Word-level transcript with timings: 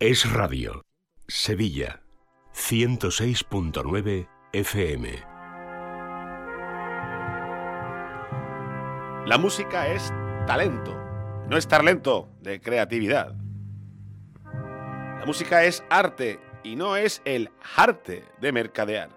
Es 0.00 0.32
Radio, 0.32 0.84
Sevilla, 1.26 2.04
106.9 2.54 4.28
FM. 4.52 5.10
La 9.26 9.38
música 9.38 9.88
es 9.88 10.12
talento, 10.46 10.94
no 11.48 11.56
estar 11.56 11.82
lento 11.82 12.28
de 12.40 12.60
creatividad. 12.60 13.34
La 14.44 15.24
música 15.26 15.64
es 15.64 15.82
arte 15.90 16.38
y 16.62 16.76
no 16.76 16.94
es 16.94 17.20
el 17.24 17.50
arte 17.74 18.24
de 18.40 18.52
mercadear. 18.52 19.10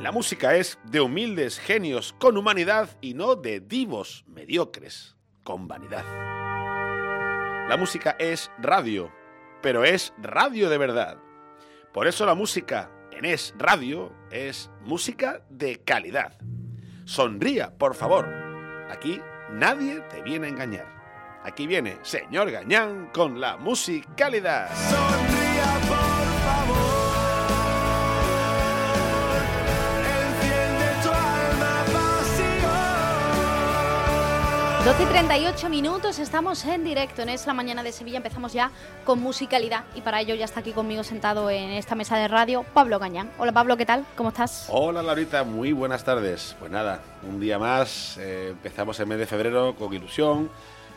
La 0.00 0.10
música 0.10 0.56
es 0.56 0.80
de 0.90 1.00
humildes 1.00 1.60
genios 1.60 2.12
con 2.18 2.36
humanidad 2.36 2.98
y 3.00 3.14
no 3.14 3.36
de 3.36 3.60
divos 3.60 4.24
mediocres 4.26 5.16
con 5.44 5.68
vanidad. 5.68 6.39
La 7.70 7.76
música 7.76 8.16
es 8.18 8.50
radio, 8.58 9.12
pero 9.62 9.84
es 9.84 10.12
radio 10.18 10.68
de 10.68 10.76
verdad. 10.76 11.18
Por 11.92 12.08
eso 12.08 12.26
la 12.26 12.34
música 12.34 12.90
en 13.12 13.24
Es 13.24 13.54
Radio 13.58 14.12
es 14.32 14.72
música 14.80 15.44
de 15.48 15.78
calidad. 15.78 16.36
Sonría, 17.04 17.72
por 17.78 17.94
favor. 17.94 18.26
Aquí 18.90 19.20
nadie 19.52 20.00
te 20.10 20.20
viene 20.20 20.48
a 20.48 20.50
engañar. 20.50 21.40
Aquí 21.44 21.68
viene 21.68 22.00
señor 22.02 22.50
Gañán 22.50 23.08
con 23.12 23.40
la 23.40 23.56
musicalidad. 23.56 24.68
Sonría, 24.74 25.78
por 25.86 26.19
12 34.84 35.02
y 35.02 35.06
38 35.06 35.68
minutos, 35.68 36.18
estamos 36.18 36.64
en 36.64 36.84
directo 36.84 37.20
en 37.22 37.28
Es 37.28 37.46
la 37.46 37.52
Mañana 37.52 37.82
de 37.82 37.92
Sevilla. 37.92 38.16
Empezamos 38.16 38.52
ya 38.54 38.70
con 39.04 39.20
musicalidad 39.20 39.84
y 39.94 40.00
para 40.00 40.20
ello 40.20 40.34
ya 40.34 40.46
está 40.46 40.60
aquí 40.60 40.72
conmigo 40.72 41.04
sentado 41.04 41.50
en 41.50 41.70
esta 41.70 41.94
mesa 41.94 42.16
de 42.16 42.28
radio 42.28 42.64
Pablo 42.72 42.98
Gañán. 42.98 43.30
Hola 43.38 43.52
Pablo, 43.52 43.76
¿qué 43.76 43.84
tal? 43.84 44.06
¿Cómo 44.16 44.30
estás? 44.30 44.66
Hola 44.70 45.02
Laurita, 45.02 45.44
muy 45.44 45.72
buenas 45.72 46.02
tardes. 46.02 46.56
Pues 46.58 46.70
nada, 46.72 47.02
un 47.28 47.38
día 47.40 47.58
más, 47.58 48.16
eh, 48.18 48.48
empezamos 48.50 48.98
el 49.00 49.06
mes 49.06 49.18
de 49.18 49.26
febrero 49.26 49.74
con 49.76 49.92
ilusión 49.92 50.50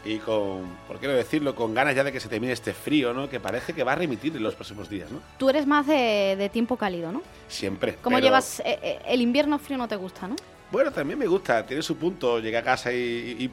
y 0.06 0.18
con, 0.20 0.78
por 0.88 1.00
qué 1.00 1.08
no 1.08 1.14
decirlo, 1.14 1.54
con 1.54 1.74
ganas 1.74 1.94
ya 1.96 2.04
de 2.06 2.12
que 2.14 2.20
se 2.22 2.30
termine 2.30 2.54
este 2.54 2.74
frío, 2.74 3.14
¿no? 3.14 3.30
Que 3.30 3.40
parece 3.42 3.74
que 3.74 3.84
va 3.84 3.92
a 3.94 3.96
remitir 3.96 4.36
en 4.36 4.44
los 4.44 4.56
próximos 4.56 4.90
días, 4.90 5.12
¿no? 5.12 5.20
Tú 5.38 5.50
eres 5.50 5.68
más 5.68 5.86
de, 5.88 6.36
de 6.38 6.50
tiempo 6.50 6.78
cálido, 6.78 7.12
¿no? 7.12 7.22
Siempre. 7.50 7.98
¿Cómo 8.02 8.16
pero- 8.16 8.28
llevas 8.28 8.62
eh, 8.62 8.80
eh, 8.82 9.00
el 9.08 9.22
invierno 9.22 9.60
frío 9.60 9.78
no 9.78 9.88
te 9.90 9.98
gusta, 9.98 10.28
no? 10.28 10.36
Bueno, 10.74 10.92
también 10.92 11.20
me 11.20 11.28
gusta, 11.28 11.64
tiene 11.64 11.84
su 11.84 11.96
punto, 11.98 12.40
llegar 12.40 12.64
a 12.64 12.66
casa 12.66 12.92
y, 12.92 12.98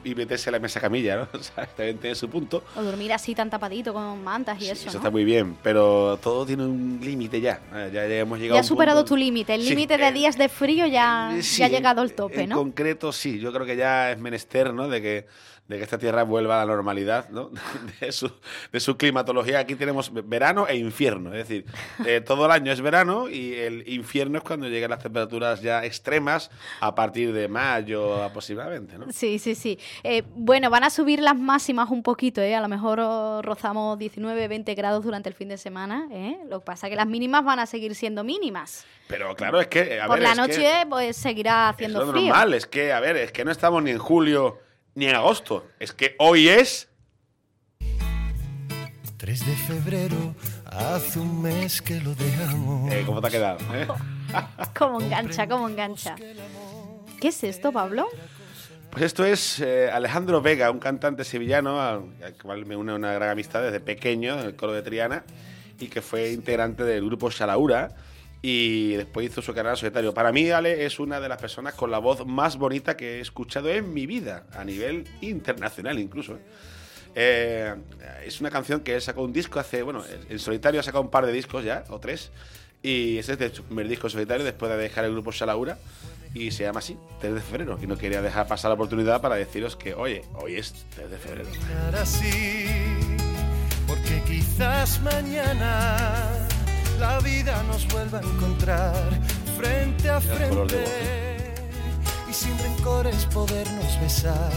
y- 0.03 0.09
y 0.09 0.15
meterse 0.15 0.49
en 0.49 0.53
la 0.53 0.59
mesa 0.59 0.81
camilla, 0.81 1.17
¿no? 1.17 1.27
O 1.39 1.43
sea, 1.43 1.67
también 1.67 1.99
tiene 1.99 2.15
su 2.15 2.27
punto. 2.27 2.63
O 2.75 2.81
dormir 2.81 3.13
así 3.13 3.35
tan 3.35 3.47
tapadito 3.47 3.93
con 3.93 4.23
mantas 4.23 4.57
y 4.59 4.61
Sí, 4.65 4.71
eso, 4.71 4.81
eso 4.89 4.91
¿no? 4.93 4.97
está 4.97 5.11
muy 5.11 5.23
bien, 5.23 5.55
pero 5.61 6.17
todo 6.17 6.47
tiene 6.47 6.63
un 6.65 6.99
límite 6.99 7.39
ya. 7.39 7.61
Eh, 7.75 7.91
Ya, 7.93 8.05
hemos 8.07 8.39
llegado 8.39 8.55
Ya 8.55 8.59
a 8.59 8.61
has 8.61 8.67
superado 8.67 9.01
punto- 9.01 9.09
tu 9.09 9.17
límite. 9.17 9.53
El 9.53 9.61
Sí, 9.61 9.69
límite 9.69 9.99
de 9.99 10.07
eh, 10.07 10.11
días 10.13 10.35
de 10.35 10.49
frío 10.49 10.87
ya, 10.87 11.37
Eh, 11.37 11.43
sí, 11.43 11.59
ya 11.59 11.67
ha 11.67 11.69
llegado 11.69 12.01
al 12.01 12.09
en- 12.09 12.15
tope, 12.15 12.41
en 12.41 12.49
¿no? 12.49 12.55
concreto, 12.55 13.11
sí. 13.11 13.37
Yo 13.39 13.53
creo 13.53 13.67
que 13.67 13.75
ya 13.75 14.11
es 14.11 14.17
menester, 14.17 14.73
¿no? 14.73 14.87
De 14.89 14.99
que, 14.99 15.27
de 15.67 15.77
que 15.77 15.83
esta 15.83 15.97
tierra 15.97 16.23
vuelva 16.23 16.61
a 16.61 16.65
la 16.65 16.73
normalidad, 16.73 17.29
¿no? 17.29 17.49
De 18.01 18.11
su, 18.11 18.29
de 18.71 18.79
su 18.79 18.97
climatología. 18.97 19.59
Aquí 19.59 19.75
tenemos 19.75 20.11
verano 20.27 20.67
e 20.67 20.75
infierno. 20.75 21.33
Es 21.33 21.47
decir, 21.47 21.65
eh, 22.05 22.19
todo 22.19 22.45
el 22.47 22.51
año 22.51 22.71
es 22.71 22.81
verano 22.81 23.29
y 23.29 23.53
el 23.53 23.87
infierno 23.87 24.39
es 24.39 24.43
cuando 24.43 24.67
llegan 24.67 24.89
las 24.89 24.99
temperaturas 25.03 25.61
ya 25.61 25.85
extremas 25.85 26.51
a 26.81 26.93
partir 26.93 27.31
de 27.31 27.47
mayo 27.47 28.21
aproximadamente, 28.21 28.97
¿no? 28.97 29.05
Sí, 29.11 29.39
sí, 29.39 29.55
sí. 29.55 29.79
Eh, 30.03 30.23
bueno, 30.35 30.69
van 30.69 30.83
a 30.83 30.89
subir 30.89 31.21
las 31.21 31.37
máximas 31.37 31.89
un 31.89 32.03
poquito, 32.03 32.41
¿eh? 32.41 32.55
A 32.55 32.59
lo 32.61 32.67
mejor 32.67 32.99
rozamos 33.45 33.97
19, 33.97 34.47
20 34.47 34.75
grados 34.75 35.03
durante 35.05 35.29
el 35.29 35.35
fin 35.35 35.47
de 35.47 35.57
semana, 35.57 36.07
¿eh? 36.11 36.37
Lo 36.49 36.59
que 36.59 36.65
pasa 36.65 36.87
es 36.87 36.91
que 36.91 36.95
las 36.97 37.07
mínimas 37.07 37.45
van 37.45 37.59
a 37.59 37.65
seguir 37.65 37.95
siendo 37.95 38.23
mínimas. 38.23 38.85
Pero 39.07 39.35
claro, 39.35 39.61
es 39.61 39.67
que... 39.67 40.01
A 40.01 40.07
Por 40.07 40.15
ver, 40.19 40.23
la 40.23 40.31
es 40.31 40.37
noche, 40.37 40.61
que 40.61 40.85
pues 40.89 41.15
seguirá 41.15 41.69
es 41.69 41.75
haciendo 41.75 42.05
lo 42.05 42.11
frío. 42.11 42.27
normal, 42.27 42.53
es 42.55 42.65
que, 42.65 42.91
a 42.91 42.99
ver, 42.99 43.15
es 43.17 43.31
que 43.31 43.45
no 43.45 43.51
estamos 43.51 43.81
ni 43.83 43.91
en 43.91 43.99
julio 43.99 44.59
ni 44.95 45.05
en 45.05 45.15
agosto. 45.15 45.67
Es 45.79 45.91
que 45.93 46.15
hoy 46.19 46.47
es... 46.49 46.87
3 49.17 49.45
de 49.45 49.55
febrero, 49.55 50.35
hace 50.65 51.19
un 51.19 51.43
mes 51.43 51.79
que 51.81 52.01
lo 52.01 52.15
dejamos. 52.15 52.91
eh, 52.91 53.03
¿Cómo 53.05 53.21
te 53.21 53.27
ha 53.27 53.29
quedado? 53.31 53.59
eh? 53.75 53.87
¿Cómo 54.77 54.99
engancha, 54.99 55.47
cómo 55.47 55.69
engancha? 55.69 56.15
¿Qué 57.19 57.27
es 57.27 57.43
esto, 57.43 57.71
Pablo? 57.71 58.07
Pues 58.89 59.03
esto 59.05 59.23
es 59.23 59.59
eh, 59.59 59.91
Alejandro 59.91 60.41
Vega, 60.41 60.71
un 60.71 60.79
cantante 60.79 61.23
sevillano 61.23 61.79
al 61.79 62.01
al 62.23 62.33
cual 62.33 62.65
me 62.65 62.75
une 62.75 62.93
una 62.93 63.13
gran 63.13 63.29
amistad 63.29 63.61
desde 63.61 63.79
pequeño 63.79 64.39
en 64.39 64.45
el 64.47 64.55
coro 64.55 64.73
de 64.73 64.81
Triana 64.81 65.23
y 65.79 65.87
que 65.87 66.01
fue 66.01 66.31
integrante 66.31 66.83
del 66.83 67.05
grupo 67.05 67.29
Shalaura 67.29 67.89
y 68.41 68.93
después 68.93 69.27
hizo 69.27 69.41
su 69.41 69.51
en 69.51 69.75
solitario. 69.75 70.13
Para 70.13 70.31
mí, 70.31 70.49
Ale 70.49 70.85
es 70.85 70.99
una 70.99 71.19
de 71.19 71.29
las 71.29 71.39
personas 71.39 71.75
con 71.75 71.91
la 71.91 71.99
voz 71.99 72.25
más 72.25 72.57
bonita 72.57 72.97
que 72.97 73.17
he 73.17 73.19
escuchado 73.19 73.69
en 73.69 73.93
mi 73.93 74.05
vida, 74.07 74.45
a 74.53 74.63
nivel 74.63 75.07
internacional 75.21 75.99
incluso. 75.99 76.35
¿eh? 76.35 76.39
Eh, 77.13 77.75
es 78.25 78.39
una 78.39 78.49
canción 78.49 78.81
que 78.81 78.95
él 78.95 79.01
sacó 79.01 79.21
un 79.21 79.33
disco 79.33 79.59
hace, 79.59 79.83
bueno, 79.83 80.03
en 80.29 80.39
solitario 80.39 80.79
ha 80.79 80.83
sacado 80.83 81.03
un 81.03 81.11
par 81.11 81.25
de 81.25 81.33
discos 81.33 81.63
ya, 81.63 81.83
o 81.89 81.99
tres, 81.99 82.31
y 82.81 83.17
ese 83.17 83.33
es 83.33 83.39
de 83.39 83.53
su 83.53 83.63
primer 83.63 83.87
disco 83.87 84.09
solitario 84.09 84.43
después 84.43 84.71
de 84.71 84.77
dejar 84.77 85.05
el 85.05 85.11
grupo 85.11 85.31
Shalaura, 85.31 85.77
y 86.33 86.51
se 86.51 86.63
llama 86.63 86.79
así, 86.79 86.97
3 87.19 87.33
de 87.33 87.41
febrero, 87.41 87.77
y 87.81 87.87
no 87.87 87.97
quería 87.97 88.21
dejar 88.21 88.47
pasar 88.47 88.69
la 88.69 88.75
oportunidad 88.75 89.21
para 89.21 89.35
deciros 89.35 89.75
que, 89.75 89.93
oye, 89.93 90.23
hoy 90.35 90.55
es 90.55 90.73
3 90.95 91.11
de 91.11 91.17
febrero. 91.17 91.49
Así, 91.93 92.65
porque 93.85 94.21
quizás 94.25 95.01
mañana 95.01 96.40
la 97.01 97.19
vida 97.19 97.63
nos 97.63 97.87
vuelva 97.87 98.19
a 98.19 98.21
encontrar 98.21 98.93
frente 99.57 100.07
a 100.07 100.21
frente 100.21 100.85
y 102.29 102.33
sin 102.33 102.55
rencores 102.59 103.25
podernos 103.33 103.99
besar 103.99 104.51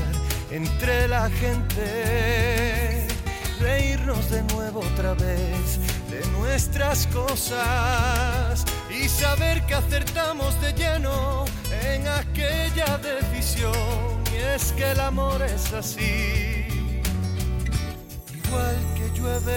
entre 0.50 1.08
la 1.08 1.30
gente, 1.30 3.08
reírnos 3.60 4.30
de 4.30 4.42
nuevo 4.54 4.80
otra 4.80 5.14
vez 5.14 5.80
de 6.10 6.22
nuestras 6.38 7.06
cosas 7.06 8.62
y 8.90 9.08
saber 9.08 9.64
que 9.64 9.74
acertamos 9.76 10.60
de 10.60 10.74
lleno 10.74 11.46
en 11.92 12.06
aquella 12.06 12.98
decisión 12.98 14.22
y 14.34 14.36
es 14.54 14.70
que 14.72 14.90
el 14.90 15.00
amor 15.00 15.40
es 15.42 15.72
así. 15.72 16.66
Igual 18.44 18.76
que 18.96 19.18
llueve, 19.18 19.53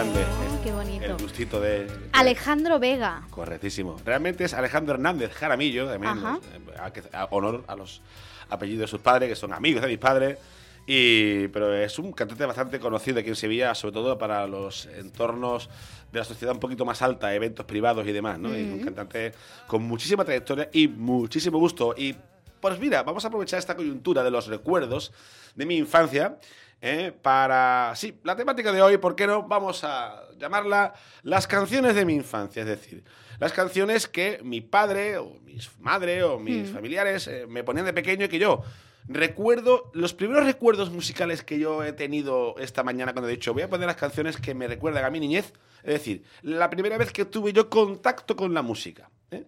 grande. 0.00 0.24
Ay, 0.24 0.58
qué 0.62 0.68
El 0.70 0.74
bonito. 0.74 1.16
gustito 1.18 1.60
de... 1.60 1.86
Alejandro 2.12 2.78
Vega. 2.78 3.22
Correctísimo. 3.30 3.96
Realmente 4.04 4.44
es 4.44 4.54
Alejandro 4.54 4.94
Hernández 4.94 5.32
Jaramillo, 5.32 5.86
también, 5.86 6.12
Ajá. 6.12 6.38
eh, 6.54 7.06
a, 7.12 7.20
a 7.22 7.24
honor 7.26 7.64
a 7.66 7.76
los 7.76 8.00
apellidos 8.48 8.82
de 8.82 8.86
sus 8.86 9.00
padres, 9.00 9.28
que 9.28 9.36
son 9.36 9.52
amigos 9.52 9.82
de 9.82 9.88
mis 9.88 9.98
padres. 9.98 10.38
Y, 10.86 11.48
pero 11.48 11.74
es 11.74 11.98
un 11.98 12.12
cantante 12.12 12.46
bastante 12.46 12.80
conocido 12.80 13.20
aquí 13.20 13.28
en 13.28 13.36
Sevilla, 13.36 13.74
sobre 13.74 13.92
todo 13.92 14.16
para 14.16 14.46
los 14.46 14.86
entornos 14.86 15.68
de 16.10 16.18
la 16.18 16.24
sociedad 16.24 16.54
un 16.54 16.60
poquito 16.60 16.84
más 16.86 17.02
alta, 17.02 17.34
eventos 17.34 17.66
privados 17.66 18.06
y 18.06 18.12
demás. 18.12 18.38
¿no? 18.38 18.56
Y 18.56 18.62
es 18.62 18.72
un 18.72 18.80
cantante 18.80 19.32
con 19.66 19.82
muchísima 19.82 20.24
trayectoria 20.24 20.70
y 20.72 20.88
muchísimo 20.88 21.58
gusto. 21.58 21.94
Y 21.96 22.16
pues 22.60 22.78
mira, 22.80 23.02
vamos 23.02 23.24
a 23.24 23.28
aprovechar 23.28 23.58
esta 23.58 23.76
coyuntura 23.76 24.22
de 24.24 24.30
los 24.30 24.46
recuerdos 24.46 25.12
de 25.54 25.66
mi 25.66 25.76
infancia 25.76 26.38
¿eh? 26.80 27.12
para... 27.22 27.92
Sí, 27.96 28.18
la 28.24 28.36
temática 28.36 28.72
de 28.72 28.82
hoy, 28.82 28.98
¿por 28.98 29.16
qué 29.16 29.26
no? 29.26 29.44
Vamos 29.44 29.84
a 29.84 30.22
llamarla 30.38 30.94
las 31.22 31.46
canciones 31.46 31.94
de 31.94 32.04
mi 32.04 32.14
infancia, 32.14 32.62
es 32.62 32.68
decir, 32.68 33.04
las 33.38 33.52
canciones 33.52 34.08
que 34.08 34.40
mi 34.42 34.60
padre 34.60 35.18
o 35.18 35.38
mi 35.44 35.58
madre 35.78 36.22
o 36.22 36.38
mis 36.38 36.70
familiares 36.70 37.26
eh, 37.26 37.46
me 37.48 37.64
ponían 37.64 37.86
de 37.86 37.92
pequeño 37.92 38.26
y 38.26 38.28
que 38.28 38.38
yo 38.38 38.62
recuerdo, 39.08 39.90
los 39.92 40.14
primeros 40.14 40.44
recuerdos 40.44 40.90
musicales 40.90 41.42
que 41.42 41.58
yo 41.58 41.82
he 41.82 41.92
tenido 41.92 42.54
esta 42.58 42.82
mañana 42.82 43.12
cuando 43.12 43.28
he 43.28 43.32
dicho 43.32 43.52
voy 43.52 43.62
a 43.62 43.68
poner 43.68 43.86
las 43.86 43.96
canciones 43.96 44.36
que 44.36 44.54
me 44.54 44.68
recuerdan 44.68 45.04
a 45.04 45.10
mi 45.10 45.20
niñez, 45.20 45.52
es 45.82 45.94
decir, 45.94 46.24
la 46.42 46.70
primera 46.70 46.96
vez 46.96 47.12
que 47.12 47.24
tuve 47.24 47.52
yo 47.52 47.68
contacto 47.68 48.36
con 48.36 48.54
la 48.54 48.62
música. 48.62 49.10
¿eh? 49.30 49.44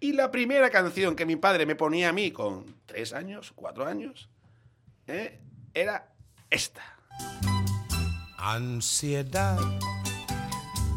Y 0.00 0.12
la 0.12 0.30
primera 0.30 0.70
canción 0.70 1.16
que 1.16 1.24
mi 1.24 1.36
padre 1.36 1.66
me 1.66 1.76
ponía 1.76 2.10
a 2.10 2.12
mí 2.12 2.30
con 2.30 2.76
tres 2.86 3.12
años, 3.12 3.52
cuatro 3.54 3.86
años, 3.86 4.28
¿eh? 5.06 5.40
era 5.72 6.15
esta. 6.50 6.82
Ansiedad 8.38 9.58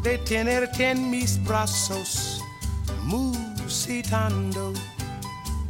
de 0.02 0.18
tenerte 0.18 0.90
en 0.90 1.10
mis 1.10 1.42
brazos, 1.44 2.42
musitando 3.04 4.72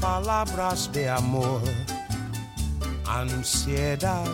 palabras 0.01 0.93
de 0.93 1.09
amor. 1.09 1.63
Ansiedad 3.07 4.29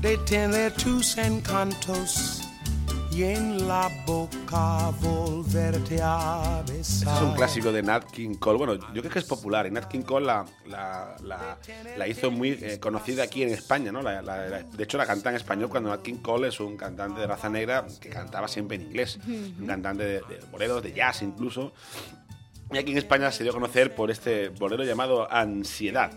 de 0.00 0.16
tener 0.18 0.72
tus 0.74 1.18
encantos 1.18 2.39
y 3.12 3.24
en 3.24 3.66
la 3.66 3.90
boca 4.06 4.90
volverte 5.00 5.98
a 6.02 6.62
besar. 6.62 7.08
Este 7.08 7.10
es 7.10 7.22
un 7.22 7.34
clásico 7.34 7.72
de 7.72 7.82
Nat 7.82 8.04
King 8.10 8.34
Cole. 8.34 8.58
Bueno, 8.58 8.74
yo 8.74 9.02
creo 9.02 9.10
que 9.10 9.18
es 9.18 9.24
popular. 9.24 9.66
Y 9.66 9.70
Nat 9.70 9.86
King 9.86 10.02
Cole 10.02 10.26
la, 10.26 12.08
hizo 12.08 12.30
muy 12.30 12.50
eh, 12.50 12.78
conocida 12.80 13.24
aquí 13.24 13.42
en 13.42 13.50
España, 13.50 13.90
¿no? 13.90 14.02
De 14.02 14.84
hecho, 14.84 14.96
la 14.96 15.06
canta 15.06 15.30
en 15.30 15.36
español 15.36 15.68
cuando 15.68 15.90
Nat 15.90 16.02
King 16.02 16.18
Cole 16.22 16.48
es 16.48 16.60
un 16.60 16.76
cantante 16.76 17.20
de 17.20 17.26
raza 17.26 17.48
negra 17.48 17.86
que 18.00 18.08
cantaba 18.08 18.46
siempre 18.48 18.76
en 18.76 18.82
inglés. 18.82 19.18
Un 19.26 19.66
cantante 19.66 20.04
de, 20.04 20.20
de 20.20 20.40
boleros, 20.50 20.82
de 20.82 20.92
jazz 20.92 21.22
incluso. 21.22 21.72
Y 22.72 22.78
aquí 22.78 22.92
en 22.92 22.98
España 22.98 23.32
se 23.32 23.42
dio 23.42 23.50
a 23.50 23.54
conocer 23.54 23.94
por 23.94 24.12
este 24.12 24.50
bolero 24.50 24.84
llamado 24.84 25.30
Ansiedad. 25.30 26.12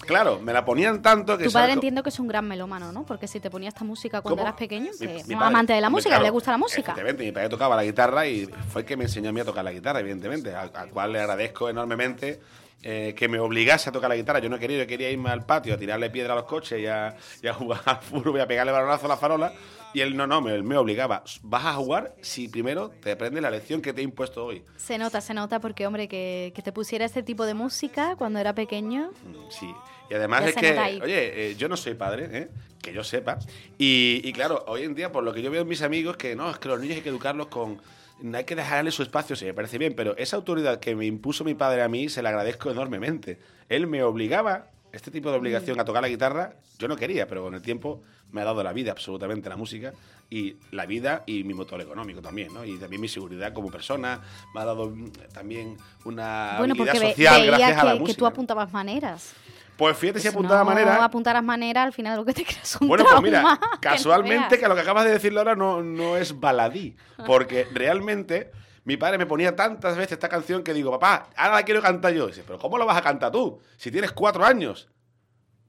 Claro, 0.00 0.38
me 0.40 0.52
la 0.52 0.64
ponían 0.64 1.00
tanto 1.02 1.36
que... 1.38 1.44
Tu 1.44 1.52
padre 1.52 1.72
entiendo 1.72 2.02
que 2.02 2.10
es 2.10 2.18
un 2.20 2.28
gran 2.28 2.46
melómano, 2.46 2.92
¿no? 2.92 3.04
Porque 3.04 3.26
si 3.26 3.40
te 3.40 3.50
ponía 3.50 3.68
esta 3.70 3.82
música 3.84 4.20
cuando 4.20 4.36
¿Cómo? 4.36 4.42
eras 4.48 4.58
pequeño, 4.58 4.90
Mi- 4.92 4.98
que 4.98 5.06
mi 5.08 5.20
es 5.20 5.22
un 5.28 5.34
padre- 5.34 5.46
amante 5.46 5.72
de 5.72 5.80
la 5.80 5.90
música, 5.90 6.10
claro, 6.10 6.24
le 6.24 6.30
gusta 6.30 6.50
la 6.52 6.58
música. 6.58 6.92
Efectivamente, 6.92 7.24
mi 7.24 7.32
padre 7.32 7.48
tocaba 7.48 7.76
la 7.76 7.82
guitarra 7.84 8.26
y 8.26 8.46
fue 8.70 8.82
el 8.82 8.86
que 8.86 8.96
me 8.96 9.04
enseñó 9.04 9.30
a 9.30 9.32
mí 9.32 9.40
a 9.40 9.44
tocar 9.44 9.64
la 9.64 9.72
guitarra, 9.72 10.00
evidentemente, 10.00 10.54
al 10.54 10.90
cual 10.90 11.12
le 11.12 11.20
agradezco 11.20 11.68
enormemente 11.70 12.40
eh, 12.88 13.14
que 13.16 13.26
me 13.28 13.40
obligase 13.40 13.88
a 13.88 13.92
tocar 13.92 14.08
la 14.08 14.14
guitarra. 14.14 14.38
Yo 14.38 14.48
no 14.48 14.60
quería, 14.60 14.78
yo 14.78 14.86
quería 14.86 15.10
irme 15.10 15.28
al 15.30 15.44
patio 15.44 15.74
a 15.74 15.76
tirarle 15.76 16.08
piedra 16.08 16.34
a 16.34 16.36
los 16.36 16.44
coches 16.44 16.80
y 16.80 16.86
a, 16.86 17.16
y 17.42 17.48
a 17.48 17.52
jugar 17.52 17.80
al 17.84 17.96
fútbol 18.00 18.36
y 18.38 18.40
a 18.40 18.46
pegarle 18.46 18.70
balonazo 18.70 19.06
a 19.06 19.08
la 19.08 19.16
farola. 19.16 19.52
Y 19.92 20.02
él 20.02 20.16
no, 20.16 20.26
no, 20.28 20.40
me, 20.40 20.62
me 20.62 20.76
obligaba. 20.76 21.24
Vas 21.42 21.64
a 21.64 21.72
jugar 21.74 22.14
si 22.20 22.46
primero 22.48 22.90
te 22.90 23.10
aprendes 23.12 23.42
la 23.42 23.50
lección 23.50 23.82
que 23.82 23.92
te 23.92 24.02
he 24.02 24.04
impuesto 24.04 24.44
hoy. 24.44 24.62
Se 24.76 24.98
nota, 24.98 25.20
se 25.20 25.34
nota, 25.34 25.58
porque, 25.58 25.84
hombre, 25.84 26.06
que, 26.06 26.52
que 26.54 26.62
te 26.62 26.70
pusiera 26.70 27.04
este 27.04 27.24
tipo 27.24 27.44
de 27.44 27.54
música 27.54 28.14
cuando 28.16 28.38
era 28.38 28.54
pequeño. 28.54 29.10
Mm, 29.24 29.50
Sí. 29.50 29.74
Y 30.08 30.14
además 30.14 30.42
Ya 30.44 30.48
es 30.50 30.54
que, 30.54 31.00
oye, 31.02 31.50
eh, 31.50 31.56
yo 31.56 31.68
no 31.68 31.76
soy 31.76 31.94
padre, 31.94 32.28
¿eh? 32.30 32.48
que 32.80 32.92
yo 32.92 33.02
sepa. 33.02 33.40
Y, 33.78 34.20
y 34.22 34.32
claro, 34.32 34.64
hoy 34.68 34.84
en 34.84 34.94
día, 34.94 35.10
por 35.10 35.24
lo 35.24 35.32
que 35.32 35.42
yo 35.42 35.50
veo 35.50 35.62
en 35.62 35.68
mis 35.68 35.82
amigos, 35.82 36.16
que 36.16 36.36
no, 36.36 36.48
es 36.48 36.58
que 36.60 36.68
los 36.68 36.78
niños 36.78 36.96
hay 36.96 37.02
que 37.02 37.08
educarlos 37.08 37.48
con... 37.48 37.80
No 38.20 38.38
hay 38.38 38.44
que 38.44 38.56
dejarle 38.56 38.90
su 38.90 39.02
espacio, 39.02 39.36
sí, 39.36 39.44
me 39.44 39.54
parece 39.54 39.76
bien, 39.78 39.94
pero 39.94 40.16
esa 40.16 40.36
autoridad 40.36 40.80
que 40.80 40.94
me 40.96 41.04
impuso 41.04 41.44
mi 41.44 41.54
padre 41.54 41.82
a 41.82 41.88
mí, 41.88 42.08
se 42.08 42.22
la 42.22 42.30
agradezco 42.30 42.70
enormemente. 42.70 43.38
Él 43.68 43.86
me 43.86 44.02
obligaba, 44.02 44.68
este 44.92 45.10
tipo 45.10 45.30
de 45.30 45.36
obligación 45.36 45.78
a 45.80 45.84
tocar 45.84 46.00
la 46.02 46.08
guitarra, 46.08 46.54
yo 46.78 46.88
no 46.88 46.96
quería, 46.96 47.26
pero 47.26 47.42
con 47.42 47.54
el 47.54 47.60
tiempo 47.60 48.02
me 48.32 48.40
ha 48.40 48.44
dado 48.44 48.62
la 48.62 48.72
vida 48.72 48.90
absolutamente 48.92 49.48
la 49.48 49.56
música 49.56 49.92
y 50.30 50.56
la 50.72 50.86
vida 50.86 51.22
y 51.26 51.44
mi 51.44 51.54
motor 51.54 51.80
económico 51.80 52.20
también, 52.22 52.52
¿no? 52.52 52.64
Y 52.64 52.78
también 52.78 53.00
mi 53.00 53.08
seguridad 53.08 53.52
como 53.52 53.70
persona, 53.70 54.20
me 54.54 54.60
ha 54.60 54.64
dado 54.64 54.90
mm, 54.90 55.10
también 55.32 55.76
una 56.04 56.54
bueno, 56.58 56.72
habilidad 56.72 56.92
porque 56.94 56.98
ve- 56.98 57.10
social 57.10 57.40
veía 57.42 57.46
gracias 57.58 57.78
a 57.78 57.84
la 57.84 58.04
que, 58.04 58.14
tú 58.14 58.26
apuntabas 58.26 58.72
maneras. 58.72 59.34
Pues 59.76 59.96
fíjate 59.96 60.20
si 60.20 60.22
Si 60.22 60.28
apuntaba 60.28 60.60
no 60.60 60.66
manera. 60.66 61.04
apuntaras 61.04 61.44
manera, 61.44 61.82
al 61.82 61.92
final 61.92 62.16
lo 62.16 62.24
que 62.24 62.32
te 62.32 62.44
creas 62.44 62.78
un 62.80 62.88
Bueno, 62.88 63.04
pues 63.04 63.22
mira, 63.22 63.40
que 63.60 63.66
no 63.66 63.80
casualmente 63.80 64.48
veas. 64.50 64.60
que 64.62 64.68
lo 64.68 64.74
que 64.74 64.80
acabas 64.80 65.04
de 65.04 65.12
decirlo 65.12 65.40
ahora 65.40 65.54
no, 65.54 65.82
no 65.82 66.16
es 66.16 66.38
baladí, 66.40 66.96
porque 67.26 67.66
realmente 67.72 68.52
mi 68.84 68.96
padre 68.96 69.18
me 69.18 69.26
ponía 69.26 69.54
tantas 69.54 69.96
veces 69.96 70.12
esta 70.12 70.28
canción 70.28 70.62
que 70.62 70.72
digo, 70.72 70.90
papá, 70.92 71.28
ahora 71.36 71.56
la 71.56 71.62
quiero 71.64 71.82
cantar 71.82 72.12
yo. 72.14 72.24
Y 72.24 72.28
dice, 72.28 72.44
pero 72.46 72.58
¿cómo 72.58 72.78
la 72.78 72.84
vas 72.84 72.96
a 72.96 73.02
cantar 73.02 73.30
tú? 73.32 73.60
Si 73.76 73.90
tienes 73.90 74.12
cuatro 74.12 74.44
años. 74.44 74.88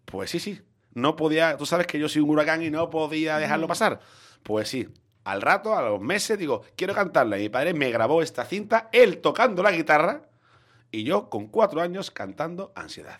Pues 0.05 0.29
sí, 0.29 0.39
sí, 0.39 0.61
no 0.93 1.15
podía, 1.17 1.57
tú 1.57 1.65
sabes 1.65 1.85
que 1.87 1.99
yo 1.99 2.07
soy 2.07 2.21
un 2.21 2.29
huracán 2.29 2.63
y 2.63 2.69
no 2.69 2.89
podía 2.89 3.37
dejarlo 3.39 3.67
pasar. 3.67 3.99
Pues 4.43 4.69
sí, 4.69 4.87
al 5.25 5.41
rato, 5.41 5.75
a 5.75 5.81
los 5.81 5.99
meses, 5.99 6.39
digo, 6.39 6.61
quiero 6.77 6.93
cantarla. 6.93 7.37
Y 7.37 7.41
mi 7.41 7.49
padre 7.49 7.73
me 7.73 7.91
grabó 7.91 8.21
esta 8.21 8.45
cinta, 8.45 8.87
él 8.93 9.17
tocando 9.19 9.61
la 9.63 9.71
guitarra 9.73 10.21
y 10.91 11.03
yo 11.03 11.29
con 11.29 11.47
cuatro 11.47 11.81
años 11.81 12.09
cantando 12.11 12.71
Ansiedad. 12.75 13.19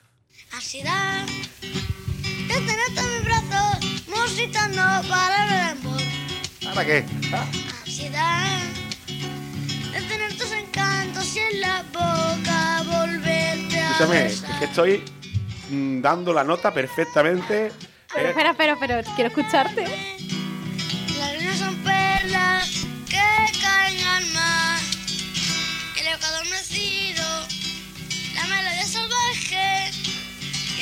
Ansiedad 0.52 1.26
de 1.62 2.54
tenerte 2.54 3.00
en 3.00 3.14
mis 3.14 3.24
brazos, 3.26 4.08
musitando 4.08 4.82
para 5.10 5.44
el 5.46 5.78
amor. 5.78 6.02
¿Para 6.74 6.86
qué? 6.86 7.06
Ah. 7.34 7.46
Ansiedad 7.86 8.60
de 9.92 10.02
tener 10.02 10.38
tus 10.38 10.52
encantos 10.52 11.36
y 11.36 11.40
en 11.40 11.62
la 11.62 11.84
boca 11.94 12.84
volverte 12.86 13.80
a 13.80 13.92
Escúchame, 13.92 14.26
es 14.26 14.42
besar. 14.42 14.60
que 14.60 14.66
estoy 14.66 15.04
mm, 15.70 16.02
dando 16.02 16.34
la 16.34 16.44
nota 16.44 16.74
perfectamente. 16.74 17.72
Pero, 18.14 18.28
eh, 18.28 18.30
espera, 18.30 18.52
espera, 18.52 18.74
espera, 18.74 19.04
quiero 19.16 19.30
escucharte. 19.30 19.84
Las 21.20 21.34
líneas 21.34 21.58
son 21.58 21.76
perlas 21.84 22.70
que 23.10 23.60
caen 23.62 24.06
al 24.08 24.26
mar. 24.34 24.80
El 26.00 26.08
eco 26.08 26.26
adormecido, 26.26 27.24
la 28.36 28.44
melodía 28.48 28.86
salvaje 28.86 29.92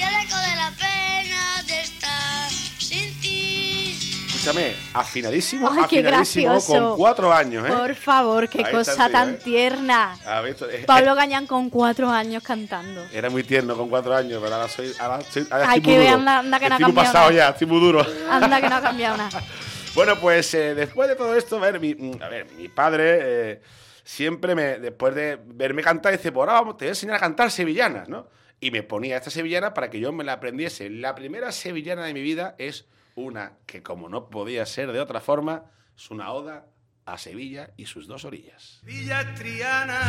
eco 0.06 0.38
de 0.38 0.56
la 0.56 0.72
pena 0.78 1.64
de 1.68 1.82
estar 1.82 2.50
sin 2.80 3.20
ti. 3.22 3.98
escúchame, 4.28 4.76
afinadísimo, 4.94 5.70
Ay, 5.72 5.84
afinadísimo 5.84 6.46
gracioso. 6.52 6.90
con 6.90 6.98
cuatro 6.98 7.34
años, 7.34 7.68
¿eh? 7.68 7.72
Por 7.74 7.96
favor, 7.96 8.48
qué 8.50 8.64
Ahí 8.64 8.72
cosa 8.72 8.94
tío, 9.06 9.12
tan 9.12 9.30
¿eh? 9.36 9.40
tierna. 9.44 10.18
A 10.26 10.42
ver, 10.42 10.52
esto- 10.52 10.70
eh, 10.70 10.84
Pablo 10.86 11.16
Gañán 11.16 11.48
con 11.48 11.70
cuatro 11.70 12.10
años 12.10 12.44
cantando. 12.44 13.06
Era 13.12 13.30
muy 13.30 13.44
tierno 13.44 13.76
con 13.76 13.90
cuatro 13.90 14.16
años, 14.16 14.40
pero 14.44 14.56
ahora 14.56 14.68
soy. 14.70 14.94
Ahora 15.00 15.22
soy 15.22 15.48
ahora 15.50 15.66
Ay, 15.70 15.78
estoy 15.80 15.82
que 15.82 15.90
muy 15.98 15.98
ve, 16.06 16.06
duro. 16.12 16.20
anda- 16.20 16.40
anda 16.40 16.60
que 16.60 16.70
no 16.70 16.76
ha 16.76 16.78
Estoy 16.78 16.86
muy 16.94 16.96
cambiado 16.96 17.14
pasado 17.14 17.32
nada. 17.32 17.44
ya, 17.48 17.50
estoy 17.54 17.68
muy 17.68 17.80
duro. 17.80 18.06
Anda 18.30 18.62
que 18.62 18.70
no 18.70 18.76
ha 18.76 18.82
cambiado 18.82 19.18
nada. 19.18 19.42
Bueno, 19.96 20.20
pues 20.20 20.54
eh, 20.54 20.76
después 20.76 21.08
de 21.08 21.16
todo 21.16 21.34
esto, 21.38 21.56
a 21.56 21.60
ver, 21.62 21.80
mi, 21.80 21.96
mm, 21.96 22.22
a 22.22 22.28
ver, 22.28 22.48
mi 22.58 22.68
padre 22.68 23.20
eh, 23.54 23.62
siempre 24.04 24.54
me, 24.54 24.78
después 24.78 25.16
de 25.16 25.40
verme 25.46 25.82
cantar, 25.82 26.12
dice, 26.12 26.34
pues 26.34 26.42
ahora 26.42 26.60
vamos, 26.60 26.76
te 26.76 26.84
voy 26.84 26.90
a 26.90 26.92
enseñar 26.92 27.16
a 27.16 27.20
cantar 27.20 27.50
sevillanas, 27.50 28.10
¿no? 28.10 28.28
Y 28.60 28.72
me 28.72 28.84
ponía 28.84 29.18
esta 29.18 29.30
sevillana 29.30 29.74
para 29.74 29.90
que 29.90 30.00
yo 30.00 30.12
me 30.12 30.24
la 30.24 30.34
aprendiese. 30.34 30.90
La 30.90 31.16
primera 31.16 31.52
sevillana 31.52 32.06
de 32.06 32.14
mi 32.14 32.22
vida 32.22 32.56
es 32.58 32.88
una 33.16 33.58
que, 33.66 33.84
como 33.84 34.10
no 34.10 34.30
podía 34.30 34.66
ser 34.66 34.92
de 34.92 35.00
otra 35.00 35.22
forma, 35.22 35.66
es 35.96 36.12
una 36.12 36.32
oda 36.32 36.68
a 37.06 37.18
Sevilla 37.18 37.72
y 37.78 37.86
sus 37.86 38.08
dos 38.08 38.26
orillas. 38.26 38.80
Villa 38.84 39.34
Triana 39.36 40.02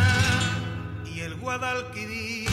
y 1.04 1.20
el 1.20 1.36
Guadalquivir. 1.36 2.48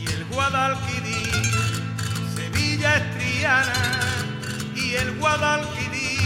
Y 0.00 0.06
el 0.06 0.24
Guadalquivir, 0.26 1.32
Sevilla 2.34 2.96
es 2.96 3.18
Triana 3.18 3.72
y 4.76 4.94
el 4.94 5.18
Guadalquivir, 5.18 6.20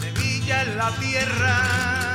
Sevilla 0.00 0.62
es 0.62 0.76
la 0.76 0.90
tierra. 0.98 2.09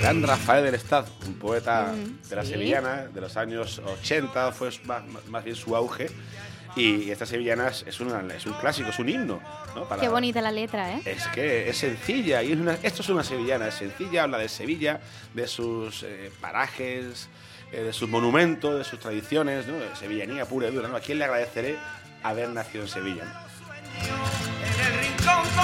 Gran 0.00 0.22
Rafael 0.22 0.64
del 0.64 0.74
Estado, 0.74 1.06
un 1.26 1.34
poeta 1.34 1.92
Mm, 1.94 2.28
de 2.28 2.36
la 2.36 2.42
sí. 2.44 2.50
sevillana 2.50 3.06
de 3.06 3.20
los 3.20 3.36
años 3.36 3.80
80, 3.84 4.52
fue 4.52 4.70
más, 4.84 5.02
más 5.28 5.44
bien 5.44 5.56
su 5.56 5.74
auge. 5.76 6.10
Y 6.76 7.10
esta 7.10 7.26
sevillana 7.26 7.68
es, 7.68 7.84
es 7.88 7.98
una- 7.98 8.22
es 8.34 8.46
un 8.46 8.52
clásico, 8.54 8.90
es 8.90 8.98
un 8.98 9.08
himno. 9.08 9.40
¿no? 9.74 9.88
Para- 9.88 10.00
Qué 10.00 10.08
bonita 10.08 10.40
la 10.40 10.52
letra, 10.52 10.92
¿eh? 10.96 11.02
Es 11.04 11.26
que 11.28 11.68
es 11.68 11.76
sencilla 11.76 12.42
y 12.42 12.52
es 12.52 12.58
una- 12.58 12.74
esto 12.82 13.02
es 13.02 13.08
una 13.08 13.24
sevillana, 13.24 13.68
es 13.68 13.74
sencilla, 13.74 14.22
habla 14.24 14.38
de 14.38 14.48
Sevilla, 14.48 15.00
de 15.34 15.46
sus 15.48 16.04
eh, 16.04 16.30
parajes, 16.40 17.28
eh, 17.72 17.80
de 17.82 17.92
sus 17.92 18.08
monumentos, 18.08 18.78
de 18.78 18.84
sus 18.84 19.00
tradiciones, 19.00 19.66
¿no? 19.66 19.74
Sevillanía 19.96 20.44
pura 20.46 20.68
y 20.68 20.70
dura, 20.72 20.88
¿no? 20.88 20.96
¿A 20.96 21.00
quién 21.00 21.18
le 21.18 21.24
agradeceré 21.24 21.76
haber 22.22 22.48
nacido 22.50 22.84
en 22.84 22.88
Sevilla? 22.90 23.24
no? 23.24 23.48
En 24.64 24.92
el 24.94 25.00
rincón 25.00 25.56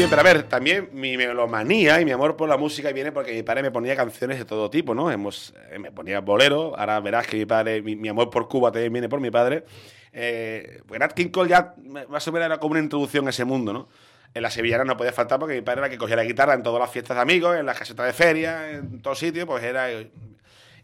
Bien, 0.00 0.08
pero 0.08 0.22
a 0.22 0.24
ver, 0.24 0.44
también 0.44 0.88
mi 0.94 1.18
melomanía 1.18 2.00
y 2.00 2.06
mi 2.06 2.10
amor 2.10 2.34
por 2.34 2.48
la 2.48 2.56
música 2.56 2.90
viene 2.90 3.12
porque 3.12 3.34
mi 3.34 3.42
padre 3.42 3.60
me 3.60 3.70
ponía 3.70 3.94
canciones 3.94 4.38
de 4.38 4.46
todo 4.46 4.70
tipo, 4.70 4.94
¿no? 4.94 5.10
Hemos, 5.10 5.52
eh, 5.70 5.78
me 5.78 5.92
ponía 5.92 6.20
bolero, 6.20 6.74
ahora 6.74 7.00
verás 7.00 7.26
que 7.26 7.36
mi 7.36 7.44
padre, 7.44 7.82
mi, 7.82 7.96
mi 7.96 8.08
amor 8.08 8.30
por 8.30 8.48
Cuba 8.48 8.72
también 8.72 8.94
viene 8.94 9.10
por 9.10 9.20
mi 9.20 9.30
padre. 9.30 9.62
Eh, 10.10 10.80
pues 10.86 10.98
Nat 10.98 11.12
King 11.12 11.28
Cole 11.28 11.50
ya 11.50 11.74
más 12.08 12.26
o 12.26 12.32
menos 12.32 12.46
era 12.46 12.56
como 12.56 12.72
una 12.72 12.80
introducción 12.80 13.26
a 13.26 13.28
ese 13.28 13.44
mundo, 13.44 13.74
¿no? 13.74 13.88
En 14.32 14.42
la 14.42 14.50
sevillana 14.50 14.84
no 14.84 14.96
podía 14.96 15.12
faltar 15.12 15.38
porque 15.38 15.56
mi 15.56 15.60
padre 15.60 15.80
era 15.80 15.86
el 15.88 15.92
que 15.92 15.98
cogía 15.98 16.16
la 16.16 16.24
guitarra 16.24 16.54
en 16.54 16.62
todas 16.62 16.80
las 16.80 16.90
fiestas 16.90 17.18
de 17.18 17.20
amigos, 17.20 17.58
en 17.58 17.66
las 17.66 17.78
casetas 17.78 18.06
de 18.06 18.14
feria, 18.14 18.70
en 18.70 19.02
todos 19.02 19.18
sitios, 19.18 19.44
pues 19.44 19.62
era... 19.62 19.86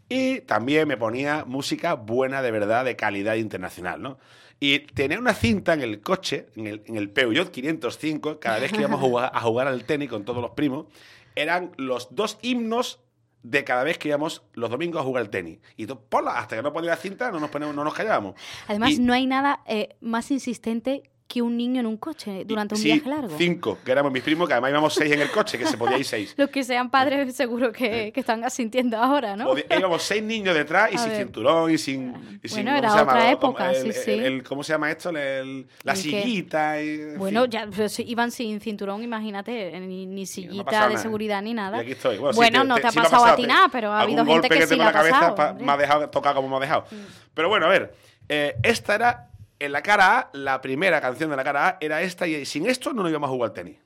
Y 0.07 0.41
también 0.41 0.87
me 0.87 0.95
ponía 0.95 1.43
música 1.43 1.95
buena 1.95 2.43
de 2.43 2.51
verdad, 2.51 2.85
de 2.85 2.95
calidad 2.95 3.33
internacional, 3.33 3.99
¿no? 3.99 4.19
Y 4.59 4.79
tenía 4.79 5.19
una 5.19 5.33
cinta 5.33 5.73
en 5.73 5.81
el 5.81 6.01
coche, 6.01 6.47
en 6.55 6.67
el, 6.67 6.81
en 6.87 6.95
el 6.97 7.09
Peugeot 7.09 7.51
505, 7.51 8.39
cada 8.39 8.59
vez 8.59 8.71
que 8.71 8.79
íbamos 8.79 8.99
a 8.99 9.03
jugar, 9.03 9.31
a 9.33 9.41
jugar 9.41 9.67
al 9.67 9.83
tenis 9.83 10.09
con 10.09 10.25
todos 10.25 10.41
los 10.41 10.51
primos, 10.51 10.87
eran 11.35 11.71
los 11.77 12.15
dos 12.15 12.39
himnos 12.41 12.99
de 13.43 13.63
cada 13.63 13.83
vez 13.83 13.97
que 13.99 14.07
íbamos 14.07 14.41
los 14.53 14.69
domingos 14.71 14.99
a 15.01 15.03
jugar 15.03 15.21
al 15.21 15.29
tenis. 15.29 15.59
Y 15.75 15.85
tú, 15.85 15.99
hasta 16.27 16.55
que 16.55 16.61
no 16.63 16.73
ponía 16.73 16.89
la 16.91 16.97
cinta, 16.97 17.31
no 17.31 17.39
nos, 17.39 17.49
ponemos, 17.51 17.75
no 17.75 17.83
nos 17.83 17.93
callábamos. 17.93 18.33
Además, 18.67 18.91
Y- 18.91 18.99
no 18.99 19.13
hay 19.13 19.27
nada 19.27 19.61
eh, 19.67 19.95
más 20.01 20.31
insistente 20.31 21.03
que 21.27 21.41
un 21.41 21.57
niño 21.57 21.81
en 21.81 21.85
un 21.87 21.97
coche 21.97 22.45
durante 22.45 22.75
un 22.75 22.79
Sí, 22.81 22.87
viaje 22.93 23.09
largo. 23.09 23.37
Cinco, 23.37 23.79
que 23.83 23.91
éramos 23.91 24.13
mis 24.13 24.23
primos, 24.23 24.47
que 24.47 24.53
además 24.53 24.71
íbamos 24.71 24.93
seis 24.93 25.11
en 25.11 25.19
el 25.21 25.29
coche, 25.29 25.57
que 25.57 25.65
se 25.65 25.77
podía 25.77 25.97
ir 25.97 26.05
seis. 26.05 26.33
Los 26.37 26.49
que 26.49 26.63
sean 26.63 26.89
padres 26.89 27.35
seguro 27.35 27.73
que, 27.73 28.11
que 28.13 28.19
están 28.21 28.45
asintiendo 28.45 28.97
ahora, 28.97 29.35
¿no? 29.35 29.45
Podía- 29.47 29.65
íbamos 29.77 30.03
seis 30.03 30.23
niños 30.23 30.55
detrás 30.55 30.89
y 30.93 30.95
A 30.95 30.99
sin 30.99 31.09
ver. 31.09 31.17
cinturón 31.23 31.69
y 31.71 31.77
sin. 31.77 32.39
y 32.41 32.49
Bueno, 32.49 32.71
¿cómo 32.71 32.77
era 32.77 32.87
llama? 32.89 33.01
otra 33.01 33.31
época, 33.31 33.71
el- 33.71 33.93
sí, 33.93 33.99
sí. 34.05 34.11
el- 34.11 34.19
el- 34.23 34.43
¿Cómo 34.43 34.63
se 34.63 34.71
llama 34.71 34.89
esto? 34.89 35.09
El- 35.09 35.67
la 35.83 35.95
sillita. 35.97 36.81
y- 36.81 36.87
en 37.01 37.17
Bueno, 37.17 37.41
fin. 37.43 37.51
ya 37.51 37.67
pues, 37.75 37.99
iban 37.99 38.31
sin 38.31 38.61
cinturón, 38.61 39.03
imagínate, 39.03 39.77
ni, 39.81 40.05
ni 40.05 40.25
sillita 40.25 40.63
pasado 40.63 40.91
de 40.91 40.97
seguridad 40.97 41.41
ni 41.41 41.53
nada. 41.53 41.77
Y 41.77 41.81
aquí 41.81 41.91
estoy. 41.91 42.17
Bueno, 42.19 42.33
sí, 42.33 42.37
Bueno, 42.37 42.61
te- 42.61 42.67
no 42.69 42.75
te- 42.75 42.81
te, 42.81 42.87
ha 42.87 42.91
me 42.91 43.01
pasado 43.01 43.25
a 43.25 43.35
ti 43.35 43.45
nada, 43.45 43.67
pero 43.69 43.91
ha 43.91 44.01
habido 44.01 44.19
gente 44.25 44.31
golpe 44.33 44.49
que, 44.49 44.59
que 44.59 44.67
sí 44.67 44.79
ha 44.81 44.91
cabeza 44.93 45.19
pasado. 45.19 45.35
pa- 45.35 45.53
me 45.53 45.71
ha 45.71 45.77
dejado 45.77 46.09
tocar 46.09 46.33
como 46.35 46.47
me 46.47 46.55
ha 46.55 46.59
dejado. 46.59 46.85
Pero 47.33 47.49
bueno, 47.49 47.65
a 47.65 47.69
ver, 47.69 47.93
eh, 48.29 48.55
esta 48.63 48.95
era 48.95 49.27
en 49.59 49.71
la 49.71 49.81
cara 49.81 50.19
A, 50.19 50.29
la 50.33 50.61
primera 50.61 51.01
canción 51.01 51.29
de 51.29 51.35
la 51.35 51.43
cara 51.43 51.67
A 51.67 51.77
era 51.81 52.01
esta 52.01 52.27
y 52.27 52.45
sin 52.45 52.67
esto 52.67 52.93
no 52.93 53.01
nos 53.03 53.09
íbamos 53.09 53.29
a 53.29 53.31
jugar 53.31 53.49
al 53.49 53.53
tenis. 53.53 53.77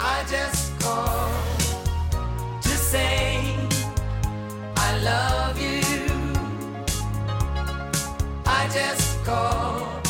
I 0.00 0.22
just 0.28 0.82
called 0.82 2.62
to 2.62 2.68
say 2.68 3.38
I 4.76 5.04
love 5.04 5.58
you. 5.58 5.80
I 8.46 8.66
just 8.68 9.24
called 9.24 10.02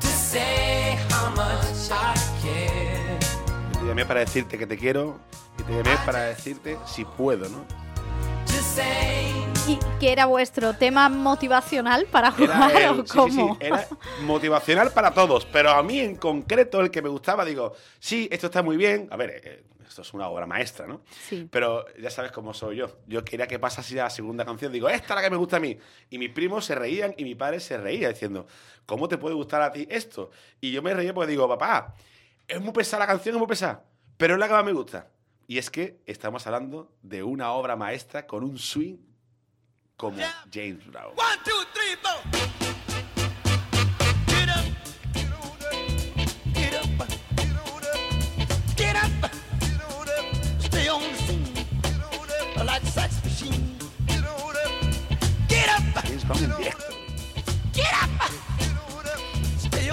to 0.00 0.06
say 0.06 0.96
how 1.10 1.30
much 1.34 1.90
I 1.90 2.14
care. 2.42 3.18
Te 3.80 3.86
llamé 3.86 4.06
para 4.06 4.20
decirte 4.20 4.56
que 4.56 4.66
te 4.66 4.78
quiero 4.78 5.18
y 5.58 5.62
te 5.64 5.72
llamé 5.72 5.96
para 6.06 6.22
decirte 6.22 6.78
si 6.86 7.04
puedo, 7.04 7.48
¿no? 7.48 7.64
To 8.46 8.62
say 8.62 9.53
¿Y 9.66 9.78
qué 9.98 10.12
era 10.12 10.26
vuestro 10.26 10.74
tema 10.74 11.08
motivacional 11.08 12.06
para 12.10 12.28
Era, 12.28 12.34
jugar 12.36 12.76
el- 12.82 12.88
o 12.90 12.94
sí, 12.96 13.02
sí, 13.06 13.30
sí, 13.30 13.36
cómo? 13.38 13.56
era 13.60 13.88
motivacional 14.22 14.92
para 14.92 15.12
todos, 15.14 15.46
pero 15.46 15.70
a 15.70 15.82
mí 15.82 16.00
en 16.00 16.16
concreto 16.16 16.80
el 16.82 16.90
que 16.90 17.00
me 17.00 17.08
gustaba, 17.08 17.44
digo, 17.46 17.72
sí, 17.98 18.28
esto 18.30 18.46
está 18.48 18.62
muy 18.62 18.76
bien, 18.76 19.08
a 19.10 19.16
ver, 19.16 19.40
eh, 19.42 19.64
esto 19.88 20.02
es 20.02 20.12
una 20.12 20.28
obra 20.28 20.44
maestra, 20.46 20.86
¿no? 20.86 21.00
Sí. 21.28 21.48
Pero 21.50 21.86
ya 21.98 22.10
sabes 22.10 22.30
cómo 22.32 22.52
soy 22.52 22.76
yo. 22.76 22.98
Yo 23.06 23.24
quería 23.24 23.46
que 23.46 23.58
pasase 23.58 23.94
la 23.94 24.10
segunda 24.10 24.44
canción, 24.44 24.70
digo, 24.72 24.88
esta 24.90 25.14
es 25.14 25.16
la 25.16 25.22
que 25.22 25.30
me 25.30 25.36
gusta 25.38 25.56
a 25.56 25.60
mí. 25.60 25.78
Y 26.10 26.18
mis 26.18 26.30
primos 26.30 26.64
se 26.66 26.74
reían 26.74 27.14
y 27.16 27.24
mi 27.24 27.34
padre 27.34 27.58
se 27.60 27.78
reía 27.78 28.08
diciendo, 28.10 28.46
¿cómo 28.84 29.08
te 29.08 29.16
puede 29.16 29.34
gustar 29.34 29.62
a 29.62 29.72
ti 29.72 29.86
esto? 29.88 30.30
Y 30.60 30.72
yo 30.72 30.82
me 30.82 30.92
reía 30.92 31.14
porque 31.14 31.30
digo, 31.30 31.48
papá, 31.48 31.94
es 32.48 32.60
muy 32.60 32.72
pesada 32.72 33.04
la 33.04 33.12
canción, 33.12 33.36
es 33.36 33.38
muy 33.38 33.48
pesada, 33.48 33.82
pero 34.18 34.34
es 34.34 34.40
la 34.40 34.46
que 34.48 34.52
más 34.54 34.64
me 34.64 34.72
gusta. 34.72 35.08
Y 35.46 35.56
es 35.58 35.70
que 35.70 36.00
estamos 36.06 36.46
hablando 36.46 36.92
de 37.02 37.22
una 37.22 37.52
obra 37.52 37.76
maestra 37.76 38.26
con 38.26 38.42
un 38.44 38.58
swing 38.58 38.96
como 39.96 40.16
James 40.50 40.82
Brown. 40.84 41.12
one, 41.14 41.38
two, 41.44 41.64
three, 41.72 41.94
four. 42.02 42.20
Get 44.26 44.48
up, 44.48 44.64
get 45.16 46.76
up, 46.76 46.88
get 48.76 48.96
up, 48.96 49.30
stay 50.60 50.88
on 50.88 51.02
the 51.02 51.18
scene, 51.18 52.66
like 52.66 52.82
a 52.82 52.86
sex 52.86 53.22
machine, 53.24 53.76
get 55.48 55.68
up, 55.68 56.04
James 56.04 56.24
Brown 56.24 56.63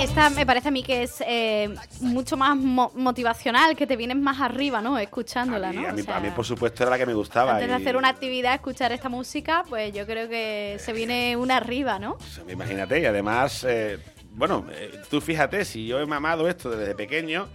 Esta 0.02 0.32
me 0.32 0.46
parece 0.48 0.70
a 0.70 0.72
mí 0.72 0.82
que 0.82 1.04
es 1.04 1.24
eh, 1.28 1.70
mucho 2.00 2.36
más 2.36 2.58
mo- 2.58 2.92
motivacional, 2.96 3.76
que 3.76 3.86
te 3.86 3.96
vienes 3.96 4.18
más 4.18 4.42
arriba, 4.42 4.82
¿no? 4.82 4.98
Escuchándola, 4.98 5.70
A 5.70 5.72
mí, 5.72 5.78
¿no? 5.78 5.88
a 5.90 5.92
O 5.92 5.96
mí- 5.96 6.02
sea, 6.02 6.18
a 6.18 6.20
mí, 6.20 6.30
por 6.32 6.44
supuesto, 6.44 6.82
era 6.84 6.90
la 6.90 6.98
que 6.98 7.06
me 7.06 7.14
gustaba. 7.14 7.54
Antes 7.54 7.68
de 7.68 7.76
hacer 7.76 7.96
una 7.96 8.10
actividad, 8.10 8.56
escuchar 8.56 8.92
esta 8.92 9.10
música, 9.10 9.64
pues 9.70 9.94
yo 9.94 10.06
creo 10.08 10.28
que 10.28 10.78
se 10.80 10.92
viene 10.94 11.38
una 11.38 11.58
arriba, 11.58 12.00
¿no? 12.00 12.18
pues, 12.18 12.42
Imagínate, 12.50 13.00
y 13.00 13.06
además, 13.06 13.64
eh, 13.70 14.00
bueno, 14.32 14.66
eh, 14.72 14.92
tú 15.10 15.22
fíjate, 15.22 15.64
si 15.66 15.86
yo 15.86 16.00
he 16.00 16.06
mamado 16.08 16.50
esto 16.50 16.72
desde 16.72 16.96
pequeño, 16.96 17.48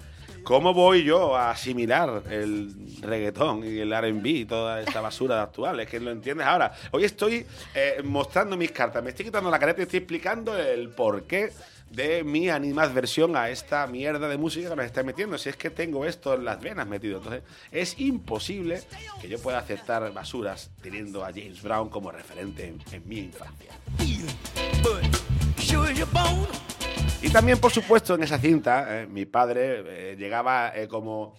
¿cómo 0.45 0.73
voy 0.73 1.03
yo 1.03 1.35
a 1.37 1.51
asimilar 1.51 2.23
el 2.31 2.73
reggaetón 3.03 3.65
y 3.65 3.79
el 3.81 3.93
RB 3.93 4.25
y 4.25 4.45
toda 4.45 4.81
esta 4.83 5.01
basura 5.01 5.43
actual? 5.43 5.81
Es 5.81 5.89
que 5.89 5.99
lo 5.99 6.13
entiendes 6.13 6.47
ahora. 6.47 6.73
Hoy 6.93 7.05
estoy 7.05 7.45
eh, 7.75 8.03
mostrando 8.05 8.57
mis 8.57 8.71
cartas, 8.71 9.03
me 9.03 9.11
estoy 9.11 9.25
quitando 9.25 9.51
la 9.51 9.59
careta 9.59 9.81
y 9.81 9.83
estoy 9.83 9.99
explicando 9.99 10.57
el 10.57 10.91
porqué 10.91 11.51
de 11.91 12.25
mi 12.25 12.49
animadversión 12.49 13.37
a 13.37 13.49
esta 13.49 13.87
mierda 13.87 14.29
de 14.29 14.37
música 14.37 14.69
que 14.69 14.77
nos 14.77 14.85
está 14.87 15.03
metiendo. 15.03 15.39
Si 15.39 15.49
es 15.49 15.57
que 15.57 15.71
tengo 15.71 16.05
esto 16.05 16.35
en 16.35 16.45
las 16.45 16.61
venas 16.61 16.87
metido. 16.87 17.19
Entonces, 17.19 17.43
es 17.71 17.99
imposible 18.01 18.83
que 19.21 19.29
yo 19.29 19.39
pueda 19.39 19.59
aceptar 19.59 20.13
basuras 20.13 20.71
teniendo 20.83 21.25
a 21.25 21.29
James 21.29 21.63
Brown 21.63 21.89
como 21.89 22.11
referente 22.11 22.67
en, 22.67 23.09
mi 23.09 23.19
infancia. 23.19 23.73
Y 27.23 27.31
también, 27.31 27.59
por 27.59 27.73
supuesto, 27.73 28.15
en 28.15 28.23
esa 28.23 28.39
cinta, 28.39 29.03
eh, 29.03 29.07
mi 29.07 29.27
padre 29.27 30.13
eh, 30.13 30.17
llegaba 30.17 30.73
eh, 30.77 30.87
como 30.87 31.35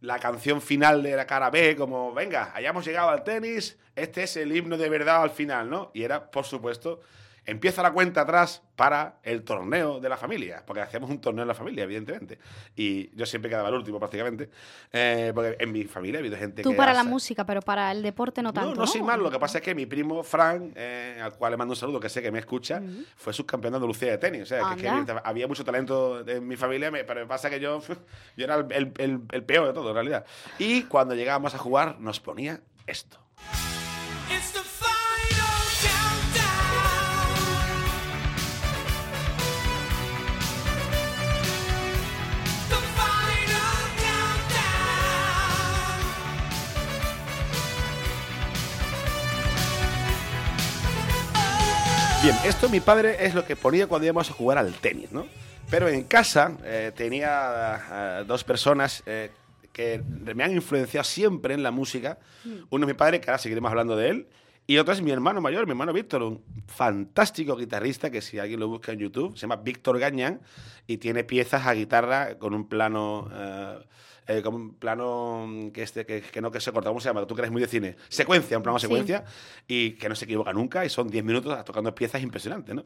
la 0.00 0.18
canción 0.18 0.60
final 0.60 1.02
de 1.02 1.16
la 1.16 1.26
cara 1.26 1.50
B, 1.50 1.76
como, 1.76 2.12
venga, 2.12 2.52
hayamos 2.54 2.84
llegado 2.84 3.10
al 3.10 3.22
tenis, 3.22 3.78
este 3.94 4.22
es 4.24 4.36
el 4.36 4.54
himno 4.54 4.76
de 4.76 4.88
verdad 4.88 5.22
al 5.22 5.30
final, 5.30 5.68
¿no? 5.68 5.90
Y 5.92 6.02
era, 6.02 6.30
por 6.30 6.44
supuesto, 6.44 7.00
empieza 7.46 7.82
la 7.82 7.92
cuenta 7.92 8.22
atrás 8.22 8.62
para 8.76 9.18
el 9.22 9.42
torneo 9.42 10.00
de 10.00 10.08
la 10.08 10.16
familia, 10.16 10.62
porque 10.66 10.80
hacíamos 10.82 11.10
un 11.10 11.20
torneo 11.20 11.42
en 11.42 11.48
la 11.48 11.54
familia, 11.54 11.84
evidentemente. 11.84 12.38
Y 12.76 13.14
yo 13.16 13.26
siempre 13.26 13.50
quedaba 13.50 13.68
el 13.68 13.74
último 13.74 13.98
prácticamente, 13.98 14.48
eh, 14.92 15.32
porque 15.34 15.56
en 15.58 15.72
mi 15.72 15.84
familia 15.84 16.18
ha 16.18 16.20
habido 16.20 16.36
gente 16.38 16.62
Tú 16.62 16.70
que... 16.70 16.76
para 16.76 16.92
ha 16.92 16.94
la 16.94 17.04
música, 17.04 17.44
pero 17.44 17.60
para 17.60 17.92
el 17.92 18.02
deporte 18.02 18.42
no 18.42 18.52
tanto. 18.52 18.70
no, 18.70 18.76
no 18.76 18.86
soy 18.86 19.02
mal. 19.02 19.22
Lo 19.22 19.30
que 19.30 19.38
pasa 19.38 19.58
es 19.58 19.64
que 19.64 19.74
mi 19.74 19.86
primo 19.86 20.22
Frank, 20.22 20.72
eh, 20.76 21.20
al 21.22 21.34
cual 21.34 21.52
le 21.52 21.56
mando 21.58 21.72
un 21.72 21.76
saludo, 21.76 22.00
que 22.00 22.08
sé 22.08 22.22
que 22.22 22.30
me 22.32 22.38
escucha, 22.38 22.80
fue 23.16 23.32
subcampeón 23.32 23.72
de 23.72 23.76
Andalucía 23.76 24.10
de 24.12 24.18
tenis. 24.18 24.42
O 24.42 24.46
sea, 24.46 24.74
que, 24.76 24.86
es 24.86 25.04
que 25.04 25.14
había 25.24 25.46
mucho 25.46 25.64
talento 25.64 26.26
en 26.26 26.46
mi 26.46 26.56
familia, 26.56 26.90
pero 26.90 27.20
me 27.20 27.26
pasa 27.26 27.50
que 27.50 27.60
yo, 27.60 27.80
yo 28.36 28.44
era 28.44 28.56
el, 28.56 28.66
el- 28.70 28.92
el- 28.98 29.20
el 29.30 29.44
peor 29.44 29.66
de 29.66 29.72
todo, 29.74 29.88
en 29.90 29.94
realidad. 29.94 30.24
Y 30.58 30.84
cuando 30.84 31.14
llegábamos 31.14 31.54
a 31.54 31.58
jugar, 31.58 32.00
nos 32.00 32.18
ponía 32.20 32.60
esto. 32.86 33.18
Bien, 52.22 52.36
esto 52.44 52.68
mi 52.68 52.80
padre 52.80 53.24
es 53.24 53.34
lo 53.34 53.46
que 53.46 53.56
ponía 53.56 53.86
cuando 53.86 54.04
íbamos 54.04 54.28
a 54.28 54.34
jugar 54.34 54.58
al 54.58 54.74
tenis, 54.74 55.10
¿no? 55.10 55.26
Pero 55.70 55.88
en 55.88 56.04
casa 56.04 56.54
eh, 56.64 56.92
tenía 56.94 57.80
eh, 58.20 58.24
dos 58.26 58.44
personas 58.44 59.02
eh, 59.06 59.30
que 59.72 60.02
me 60.34 60.44
han 60.44 60.52
influenciado 60.52 61.04
siempre 61.04 61.54
en 61.54 61.62
la 61.62 61.70
música. 61.70 62.18
Uno 62.68 62.84
es 62.84 62.88
mi 62.88 62.92
padre, 62.92 63.22
que 63.22 63.30
ahora 63.30 63.38
seguiremos 63.38 63.70
hablando 63.70 63.96
de 63.96 64.10
él. 64.10 64.28
Y 64.66 64.76
otro 64.76 64.92
es 64.92 65.00
mi 65.00 65.10
hermano 65.12 65.40
mayor, 65.40 65.64
mi 65.64 65.70
hermano 65.70 65.94
Víctor, 65.94 66.22
un 66.22 66.44
fantástico 66.66 67.56
guitarrista 67.56 68.10
que 68.10 68.20
si 68.20 68.38
alguien 68.38 68.60
lo 68.60 68.68
busca 68.68 68.92
en 68.92 68.98
YouTube, 68.98 69.34
se 69.34 69.40
llama 69.40 69.56
Víctor 69.56 69.98
Gañán 69.98 70.42
y 70.86 70.98
tiene 70.98 71.24
piezas 71.24 71.66
a 71.66 71.72
guitarra 71.72 72.36
con 72.38 72.52
un 72.52 72.68
plano... 72.68 73.30
eh, 74.30 74.42
con 74.42 74.54
un 74.54 74.74
plano 74.74 75.46
mm, 75.48 75.70
que, 75.70 75.82
este, 75.82 76.06
que, 76.06 76.22
que 76.22 76.40
no 76.40 76.50
que 76.50 76.60
se 76.60 76.70
corta, 76.72 76.88
¿cómo 76.90 77.00
se 77.00 77.08
llama? 77.08 77.26
Tú 77.26 77.34
que 77.34 77.40
eres 77.40 77.50
muy 77.50 77.60
de 77.60 77.68
cine. 77.68 77.96
Secuencia, 78.08 78.56
un 78.56 78.62
plano 78.62 78.78
Sí. 78.78 78.82
secuencia 78.86 79.24
y 79.66 79.92
que 79.92 80.08
no 80.08 80.14
se 80.14 80.24
equivoca 80.26 80.52
nunca 80.52 80.84
y 80.84 80.88
son 80.88 81.08
10 81.08 81.24
minutos 81.24 81.64
tocando 81.64 81.94
piezas 81.94 82.22
impresionantes, 82.22 82.74
¿no? 82.74 82.84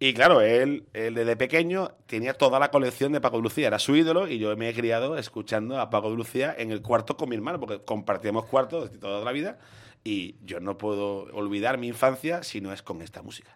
Y 0.00 0.14
claro, 0.14 0.40
él, 0.40 0.86
él 0.92 1.14
desde 1.14 1.36
pequeño 1.36 1.90
tenía 2.06 2.32
toda 2.32 2.58
la 2.60 2.70
colección 2.70 3.12
de 3.12 3.20
Paco 3.20 3.36
de 3.38 3.42
Lucía, 3.42 3.66
era 3.66 3.78
su 3.80 3.96
ídolo 3.96 4.28
y 4.28 4.38
yo 4.38 4.56
me 4.56 4.68
he 4.68 4.74
criado 4.74 5.18
escuchando 5.18 5.80
a 5.80 5.90
Paco 5.90 6.10
de 6.10 6.16
Lucía 6.16 6.54
en 6.56 6.70
el 6.70 6.82
cuarto 6.82 7.16
con 7.16 7.28
mi 7.28 7.34
hermano, 7.36 7.58
porque 7.60 7.80
compartíamos 7.84 8.46
cuarto 8.46 8.84
desde 8.86 8.98
toda 8.98 9.24
la 9.24 9.32
vida 9.32 9.58
y 10.04 10.36
yo 10.44 10.60
no 10.60 10.78
puedo 10.78 11.24
olvidar 11.34 11.78
mi 11.78 11.88
infancia 11.88 12.42
si 12.44 12.60
no 12.60 12.72
es 12.72 12.82
con 12.82 13.02
esta 13.02 13.22
música. 13.22 13.52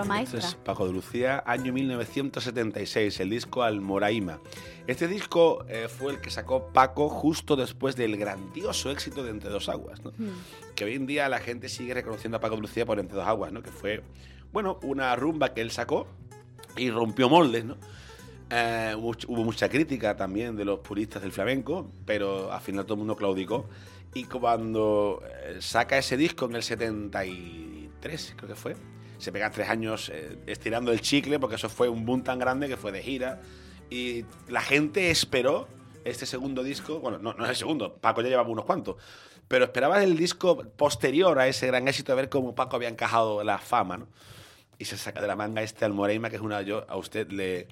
Obra 0.00 0.08
maestra. 0.08 0.38
es 0.40 0.54
Paco 0.54 0.86
de 0.86 0.92
Lucía, 0.92 1.42
año 1.46 1.72
1976, 1.72 3.20
el 3.20 3.30
disco 3.30 3.62
Almoraima. 3.62 4.40
Este 4.86 5.06
disco 5.08 5.64
eh, 5.68 5.88
fue 5.88 6.12
el 6.12 6.20
que 6.20 6.30
sacó 6.30 6.68
Paco 6.72 7.08
justo 7.08 7.56
después 7.56 7.96
del 7.96 8.16
grandioso 8.16 8.90
éxito 8.90 9.22
de 9.22 9.30
Entre 9.30 9.50
Dos 9.50 9.68
Aguas, 9.68 10.02
¿no? 10.04 10.10
Hmm. 10.16 10.30
que 10.74 10.84
hoy 10.84 10.94
en 10.94 11.06
día 11.06 11.28
la 11.28 11.38
gente 11.38 11.68
sigue 11.68 11.94
reconociendo 11.94 12.36
a 12.38 12.40
Paco 12.40 12.54
de 12.56 12.62
Lucía 12.62 12.86
por 12.86 12.98
Entre 13.00 13.16
Dos 13.16 13.26
Aguas, 13.26 13.52
¿no? 13.52 13.62
que 13.62 13.70
fue, 13.70 14.02
bueno, 14.52 14.78
una 14.82 15.14
rumba 15.16 15.52
que 15.54 15.60
él 15.60 15.70
sacó 15.70 16.06
y 16.76 16.90
rompió 16.90 17.28
moldes, 17.28 17.64
¿no? 17.64 17.76
Eh, 18.50 18.94
much- 18.96 19.26
hubo 19.28 19.44
mucha 19.44 19.68
crítica 19.68 20.16
también 20.16 20.56
de 20.56 20.64
los 20.64 20.78
puristas 20.80 21.20
del 21.20 21.32
flamenco, 21.32 21.90
pero 22.06 22.50
al 22.52 22.60
final 22.62 22.84
todo 22.84 22.94
el 22.94 22.98
mundo 23.00 23.14
claudicó. 23.16 23.68
Y 24.14 24.24
cuando 24.24 25.22
eh, 25.44 25.58
saca 25.60 25.98
ese 25.98 26.16
disco 26.16 26.46
en 26.46 26.54
el 26.56 26.62
73, 26.62 28.34
creo 28.36 28.48
que 28.48 28.54
fue, 28.54 28.74
se 29.18 29.32
pega 29.32 29.50
tres 29.50 29.68
años 29.68 30.10
eh, 30.12 30.38
estirando 30.46 30.92
el 30.92 31.00
chicle, 31.00 31.38
porque 31.38 31.56
eso 31.56 31.68
fue 31.68 31.88
un 31.88 32.04
boom 32.06 32.22
tan 32.22 32.38
grande 32.38 32.68
que 32.68 32.76
fue 32.76 32.92
de 32.92 33.02
gira. 33.02 33.40
Y 33.90 34.24
la 34.48 34.60
gente 34.60 35.10
esperó 35.10 35.68
este 36.04 36.26
segundo 36.26 36.62
disco, 36.62 37.00
bueno, 37.00 37.18
no, 37.18 37.34
no 37.34 37.44
es 37.44 37.50
el 37.50 37.56
segundo, 37.56 37.94
Paco 37.94 38.22
ya 38.22 38.28
llevaba 38.28 38.48
unos 38.48 38.64
cuantos, 38.64 38.96
pero 39.46 39.64
esperaba 39.64 40.02
el 40.02 40.16
disco 40.16 40.56
posterior 40.76 41.38
a 41.38 41.48
ese 41.48 41.66
gran 41.66 41.88
éxito, 41.88 42.12
a 42.12 42.16
ver 42.16 42.28
cómo 42.28 42.54
Paco 42.54 42.76
había 42.76 42.88
encajado 42.88 43.42
la 43.44 43.58
fama, 43.58 43.98
¿no? 43.98 44.06
Y 44.78 44.84
se 44.84 44.96
saca 44.96 45.20
de 45.20 45.26
la 45.26 45.36
manga 45.36 45.62
este 45.62 45.84
Almoreima, 45.84 46.30
que 46.30 46.36
es 46.36 46.42
una. 46.42 46.62
Yo 46.62 46.84
a 46.88 46.96
usted 46.96 47.30
le, 47.30 47.66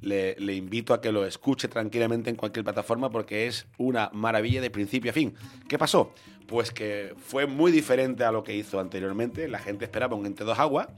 le, 0.00 0.54
invito 0.54 0.94
a 0.94 1.00
que 1.00 1.12
lo 1.12 1.26
escuche 1.26 1.68
tranquilamente 1.68 2.30
en 2.30 2.36
cualquier 2.36 2.64
plataforma 2.64 3.10
porque 3.10 3.46
es 3.46 3.66
una 3.78 4.10
maravilla 4.12 4.60
de 4.60 4.70
principio 4.70 5.10
a 5.10 5.14
fin. 5.14 5.34
¿Qué 5.68 5.78
pasó? 5.78 6.14
Pues 6.46 6.70
que 6.70 7.14
fue 7.24 7.46
muy 7.46 7.72
diferente 7.72 8.24
a 8.24 8.32
lo 8.32 8.44
que 8.44 8.54
hizo 8.54 8.80
anteriormente. 8.80 9.48
La 9.48 9.58
gente 9.58 9.84
esperaba 9.84 10.16
un 10.16 10.26
entre 10.26 10.44
dos 10.44 10.58
aguas 10.58 10.88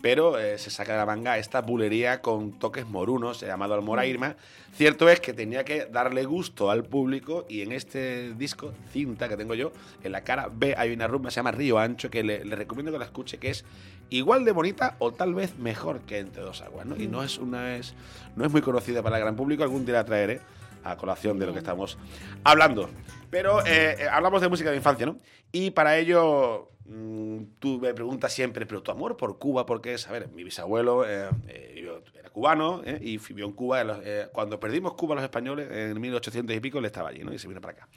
pero 0.00 0.38
eh, 0.38 0.58
se 0.58 0.70
saca 0.70 0.92
de 0.92 0.98
la 0.98 1.06
manga 1.06 1.38
esta 1.38 1.60
bulería 1.60 2.22
con 2.22 2.52
toques 2.58 2.86
morunos, 2.86 3.40
llamado 3.40 3.74
Almoraima. 3.74 4.36
Cierto 4.72 5.08
es 5.08 5.20
que 5.20 5.32
tenía 5.32 5.64
que 5.64 5.86
darle 5.86 6.24
gusto 6.24 6.70
al 6.70 6.84
público 6.84 7.46
y 7.48 7.62
en 7.62 7.72
este 7.72 8.32
disco, 8.34 8.72
cinta 8.92 9.28
que 9.28 9.36
tengo 9.36 9.54
yo, 9.54 9.72
en 10.04 10.12
la 10.12 10.22
cara 10.22 10.48
B 10.52 10.74
hay 10.78 10.92
una 10.92 11.08
rumba 11.08 11.30
se 11.30 11.36
llama 11.36 11.50
Río 11.50 11.78
Ancho 11.78 12.10
que 12.10 12.22
le, 12.22 12.44
le 12.44 12.54
recomiendo 12.54 12.92
que 12.92 12.98
la 12.98 13.06
escuche, 13.06 13.38
que 13.38 13.50
es 13.50 13.64
igual 14.10 14.44
de 14.44 14.52
bonita 14.52 14.96
o 14.98 15.12
tal 15.12 15.34
vez 15.34 15.58
mejor 15.58 16.00
que 16.00 16.18
Entre 16.18 16.42
Dos 16.42 16.62
Aguas, 16.62 16.86
¿no? 16.86 16.96
Y 16.96 17.06
no 17.06 17.22
es, 17.22 17.38
una, 17.38 17.76
es, 17.76 17.94
no 18.36 18.44
es 18.44 18.52
muy 18.52 18.62
conocida 18.62 19.02
para 19.02 19.16
el 19.16 19.22
gran 19.22 19.36
público, 19.36 19.62
algún 19.62 19.84
día 19.84 19.94
la 19.94 20.04
traeré 20.04 20.40
a 20.84 20.96
colación 20.96 21.38
de 21.38 21.46
lo 21.46 21.52
que 21.52 21.58
estamos 21.58 21.98
hablando. 22.44 22.88
Pero 23.30 23.60
eh, 23.66 23.96
eh, 23.98 24.08
hablamos 24.10 24.40
de 24.40 24.48
música 24.48 24.70
de 24.70 24.76
infancia, 24.76 25.06
¿no? 25.06 25.18
Y 25.52 25.70
para 25.70 25.96
ello 25.96 26.70
mm, 26.84 27.38
tú 27.58 27.78
me 27.80 27.94
preguntas 27.94 28.32
siempre, 28.32 28.66
pero 28.66 28.82
tu 28.82 28.90
amor 28.90 29.16
por 29.16 29.38
Cuba, 29.38 29.64
porque 29.64 29.94
es, 29.94 30.06
a 30.08 30.12
ver, 30.12 30.28
mi 30.28 30.44
bisabuelo 30.44 31.08
eh, 31.08 31.28
eh, 31.48 31.86
era 32.18 32.30
cubano 32.30 32.82
eh, 32.84 32.98
y 33.00 33.18
vivió 33.18 33.46
en 33.46 33.52
Cuba. 33.52 34.00
cuando 34.32 34.60
perdimos 34.60 34.94
Cuba 34.94 35.14
los 35.14 35.24
españoles, 35.24 35.68
en 35.70 36.00
1800 36.00 36.54
y 36.54 36.60
pico, 36.60 36.78
él 36.78 36.84
estaba 36.84 37.08
allí, 37.08 37.24
¿no? 37.24 37.32
Y 37.32 37.38
se 37.38 37.48
vino 37.48 37.60
para 37.60 37.78
acá. 37.78 37.88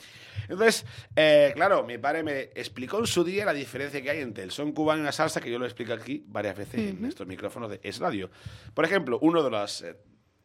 Entonces, 0.52 0.86
eh, 1.16 1.52
claro, 1.56 1.84
mi 1.84 1.98
padre 1.98 2.24
me 2.24 2.42
explicó 2.56 3.00
en 3.00 3.08
su 3.08 3.24
día 3.24 3.46
la 3.46 3.54
diferencia 3.54 4.02
que 4.02 4.10
hay 4.10 4.20
entre 4.20 4.44
el 4.44 4.52
son 4.52 4.74
cubano 4.74 5.02
y 5.02 5.06
la 5.06 5.14
salsa, 5.14 5.40
que 5.40 5.50
yo 5.50 5.58
lo 5.58 5.66
explico 5.66 5.94
aquí 5.94 6.26
varias 6.28 6.58
veces 6.58 6.80
en 6.82 7.06
estos 7.06 7.26
micrófonos 7.26 7.70
de 7.72 7.80
Es 7.84 8.00
Radio. 8.00 8.30
Por 8.74 8.84
ejemplo, 8.84 9.18
uno 9.22 9.44
de 9.44 9.50
los 9.50 9.82
eh, 9.82 9.96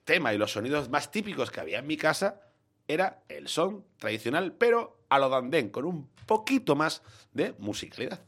temas 0.05 0.35
y 0.35 0.39
los 0.39 0.53
sonidos 0.53 0.89
más 0.89 1.11
típicos 1.11 1.51
que 1.51 1.61
había 1.61 1.81
en 1.81 1.87
mi 1.87 1.97
casa 1.97 2.41
era 2.87 3.25
el 3.29 3.49
son 3.49 3.85
tradicional, 3.99 4.53
pero 4.53 5.01
a 5.09 5.19
lo 5.19 5.29
dandén, 5.29 5.71
con 5.71 5.85
un 5.85 6.09
poquito 6.25 6.77
más 6.77 7.03
de 7.33 7.55
musicalidad. 7.59 8.21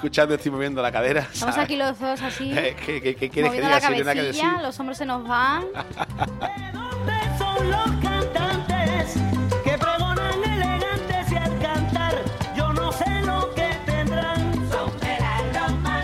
Escuchando, 0.00 0.34
estoy 0.34 0.50
moviendo 0.50 0.80
la 0.82 0.90
cadera. 0.90 1.20
Estamos 1.32 1.54
¿sabes? 1.54 1.58
aquí 1.66 1.76
los 1.76 1.98
dos 1.98 2.22
así, 2.22 2.52
Eh, 2.56 2.74
¿Qué, 2.86 3.00
qué- 3.02 3.14
qué 3.16 3.28
quieres 3.30 3.52
que 3.52 3.58
diga? 3.58 3.68
la 3.68 3.80
nada 3.80 4.14
que 4.14 4.22
decir. 4.22 4.42
cabecilla, 4.42 4.62
los 4.62 4.80
hombros 4.80 4.98
se 4.98 5.04
nos 5.06 5.26
van. 5.28 5.64
¿De 5.72 6.72
dónde 6.72 7.12
son 7.38 7.70
los 7.70 7.90
cantantes 8.02 9.14
que 9.62 9.76
pregonan 9.78 10.42
elegantes 10.44 11.32
y 11.32 11.36
al 11.36 11.58
cantar 11.60 12.14
yo 12.56 12.72
no 12.72 12.90
sé 12.92 13.10
lo 13.22 13.54
que 13.54 13.68
tendrán? 13.84 14.52
Son 14.70 14.98
de 15.00 15.18
la 15.20 15.42
loma 15.68 16.02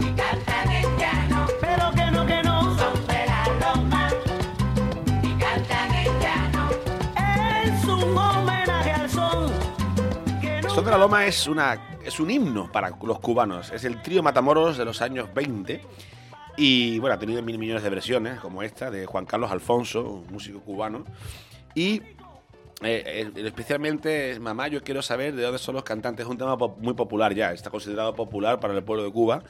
y 0.00 0.12
cantan 0.12 0.70
en 0.70 0.98
llano, 0.98 1.46
pero 1.60 1.90
que 1.92 2.10
no, 2.10 2.26
que 2.26 2.42
no. 2.42 2.78
Son 2.78 3.06
de 3.06 3.26
la 3.26 3.46
loma 3.74 4.08
y 5.22 5.32
cantan 5.38 5.94
en 5.94 6.20
llano. 6.20 6.70
Es 7.64 7.84
un 7.84 8.16
homenaje 8.18 8.92
al 8.92 9.08
son 9.10 9.50
que 10.42 10.60
no 10.62 10.68
Son 10.74 10.84
de 10.84 10.90
la 10.90 10.98
Loma 10.98 11.24
es, 11.26 11.46
una, 11.46 11.78
es 12.04 12.20
un 12.20 12.30
himno 12.30 12.70
para 12.70 12.90
los 13.02 13.20
cubanos. 13.20 13.72
Es 13.72 13.84
el 13.84 14.02
trío 14.02 14.22
Matamoros 14.22 14.76
de 14.76 14.84
los 14.84 15.00
años 15.02 15.28
20. 15.34 15.80
Y 16.56 16.98
bueno, 16.98 17.16
ha 17.16 17.18
tenido 17.18 17.42
mil 17.42 17.58
millones 17.58 17.82
de 17.82 17.90
versiones, 17.90 18.38
como 18.40 18.62
esta, 18.62 18.90
de 18.90 19.06
Juan 19.06 19.26
Carlos 19.26 19.50
Alfonso, 19.50 20.02
un 20.02 20.32
músico 20.32 20.60
cubano. 20.60 21.04
Y 21.74 22.02
eh, 22.82 23.32
eh, 23.32 23.32
especialmente, 23.36 24.38
mamá, 24.38 24.68
yo 24.68 24.82
quiero 24.82 25.02
saber 25.02 25.34
de 25.34 25.42
dónde 25.42 25.58
son 25.58 25.74
los 25.74 25.84
cantantes. 25.84 26.24
Es 26.24 26.30
un 26.30 26.38
tema 26.38 26.56
muy 26.56 26.94
popular 26.94 27.34
ya, 27.34 27.52
está 27.52 27.70
considerado 27.70 28.14
popular 28.14 28.60
para 28.60 28.74
el 28.74 28.84
pueblo 28.84 29.04
de 29.04 29.10
Cuba. 29.10 29.42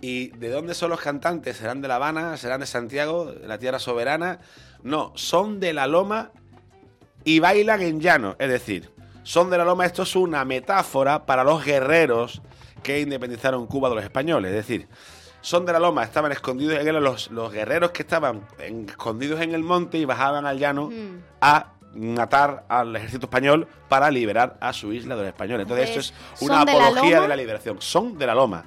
¿Y 0.00 0.28
de 0.36 0.50
dónde 0.50 0.74
son 0.74 0.90
los 0.90 1.00
cantantes? 1.00 1.56
¿Serán 1.56 1.80
de 1.80 1.88
La 1.88 1.96
Habana? 1.96 2.36
¿Serán 2.36 2.60
de 2.60 2.66
Santiago? 2.66 3.32
¿De 3.32 3.48
la 3.48 3.58
tierra 3.58 3.78
soberana? 3.78 4.40
No, 4.82 5.12
son 5.16 5.58
de 5.58 5.72
la 5.72 5.86
Loma 5.86 6.32
y 7.24 7.40
bailan 7.40 7.80
en 7.80 8.00
llano. 8.00 8.36
Es 8.38 8.50
decir, 8.50 8.90
son 9.26 9.50
de 9.50 9.58
la 9.58 9.64
Loma, 9.64 9.84
esto 9.86 10.02
es 10.04 10.14
una 10.14 10.44
metáfora 10.44 11.26
para 11.26 11.42
los 11.42 11.64
guerreros 11.64 12.40
que 12.82 13.00
independizaron 13.00 13.66
Cuba 13.66 13.88
de 13.88 13.96
los 13.96 14.04
españoles. 14.04 14.50
Es 14.50 14.56
decir, 14.56 14.86
son 15.40 15.66
de 15.66 15.72
la 15.72 15.80
Loma, 15.80 16.04
estaban 16.04 16.30
escondidos, 16.30 16.78
eran 16.78 17.02
los, 17.02 17.30
los 17.32 17.52
guerreros 17.52 17.90
que 17.90 18.02
estaban 18.02 18.42
en- 18.60 18.88
escondidos 18.88 19.40
en 19.40 19.52
el 19.54 19.64
monte 19.64 19.98
y 19.98 20.04
bajaban 20.04 20.46
al 20.46 20.58
llano 20.58 20.90
Mm. 20.90 21.18
a 21.40 21.72
matar 21.94 22.64
al 22.68 22.94
ejército 22.94 23.26
español 23.26 23.66
para 23.88 24.10
liberar 24.10 24.58
a 24.60 24.72
su 24.72 24.92
isla 24.92 25.16
de 25.16 25.22
los 25.22 25.28
españoles. 25.28 25.62
Entonces, 25.64 25.88
esto 25.88 26.00
es 26.00 26.14
¿Son 26.38 26.50
una 26.50 26.64
de 26.64 26.72
la 26.78 26.86
apología 26.86 27.20
de 27.22 27.28
la 27.28 27.36
liberación. 27.36 27.76
Son 27.80 28.16
de 28.18 28.26
la 28.26 28.34
Loma. 28.34 28.64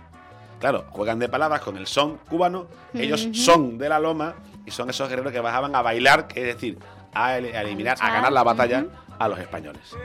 Claro, 0.59 0.85
juegan 0.89 1.19
de 1.19 1.29
palabras 1.29 1.61
con 1.61 1.77
el 1.77 1.87
son 1.87 2.17
cubano, 2.29 2.67
ellos 2.93 3.29
son 3.33 3.77
de 3.77 3.87
la 3.87 3.97
Loma 3.99 4.33
y 4.65 4.71
son 4.71 4.89
esos 4.89 5.07
guerreros 5.07 5.31
que 5.31 5.39
bajaban 5.39 5.73
a 5.75 5.81
bailar, 5.81 6.27
que 6.27 6.41
es 6.49 6.55
decir, 6.55 6.77
a, 7.13 7.37
el- 7.37 7.55
a 7.55 7.61
eliminar, 7.61 7.95
a 8.01 8.11
ganar 8.11 8.33
la 8.33 8.43
batalla. 8.43 8.85
A 9.19 9.27
los 9.27 9.39
españoles. 9.39 9.95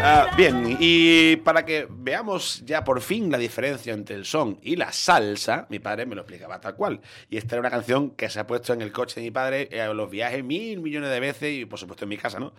Ah, 0.00 0.28
bien, 0.36 0.76
y 0.78 1.36
para 1.36 1.64
que 1.64 1.88
veamos 1.90 2.62
ya 2.64 2.84
por 2.84 3.00
fin 3.00 3.32
la 3.32 3.36
diferencia 3.36 3.92
entre 3.92 4.14
el 4.14 4.24
son 4.24 4.60
y 4.62 4.76
la 4.76 4.92
salsa, 4.92 5.66
mi 5.70 5.80
padre 5.80 6.06
me 6.06 6.14
lo 6.14 6.22
explicaba 6.22 6.60
tal 6.60 6.76
cual. 6.76 7.00
Y 7.28 7.36
esta 7.36 7.56
era 7.56 7.60
una 7.60 7.70
canción 7.70 8.12
que 8.12 8.30
se 8.30 8.38
ha 8.38 8.46
puesto 8.46 8.72
en 8.72 8.80
el 8.80 8.92
coche 8.92 9.20
de 9.20 9.26
mi 9.26 9.32
padre 9.32 9.68
eh, 9.72 9.82
en 9.82 9.96
los 9.96 10.08
viajes 10.08 10.44
mil 10.44 10.80
millones 10.80 11.10
de 11.10 11.18
veces 11.18 11.52
y 11.52 11.64
por 11.64 11.80
supuesto 11.80 12.04
en 12.04 12.10
mi 12.10 12.16
casa, 12.16 12.38
¿no? 12.38 12.52